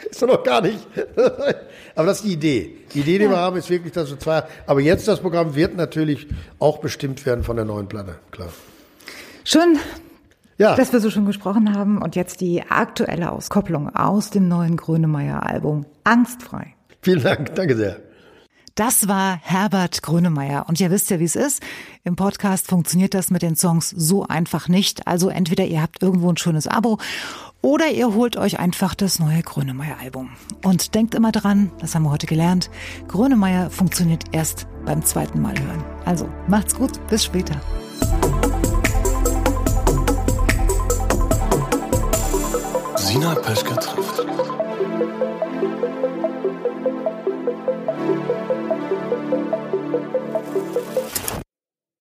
[0.09, 0.79] ist doch noch gar nicht.
[1.95, 2.75] Aber das ist die Idee.
[2.93, 4.43] Die Idee, die wir haben, ist wirklich, dass wir zwei.
[4.65, 6.27] Aber jetzt das Programm wird natürlich
[6.59, 8.15] auch bestimmt werden von der neuen Platte.
[8.31, 8.49] Klar.
[9.43, 9.77] Schön,
[10.57, 10.75] Ja.
[10.75, 12.01] dass wir so schon gesprochen haben.
[12.01, 16.73] Und jetzt die aktuelle Auskopplung aus dem neuen Grönemeyer-Album Angstfrei.
[17.03, 17.53] Vielen Dank.
[17.53, 17.97] Danke sehr.
[18.75, 20.65] Das war Herbert Grönemeyer.
[20.67, 21.61] Und ihr wisst ja, wie es ist.
[22.03, 25.05] Im Podcast funktioniert das mit den Songs so einfach nicht.
[25.05, 26.97] Also entweder ihr habt irgendwo ein schönes Abo
[27.61, 30.31] oder ihr holt euch einfach das neue Grönemeyer-Album.
[30.63, 32.69] Und denkt immer dran, das haben wir heute gelernt,
[33.07, 35.83] Grönemeyer funktioniert erst beim zweiten Mal hören.
[36.05, 37.61] Also macht's gut, bis später.
[42.97, 44.12] Sina Peschke trifft.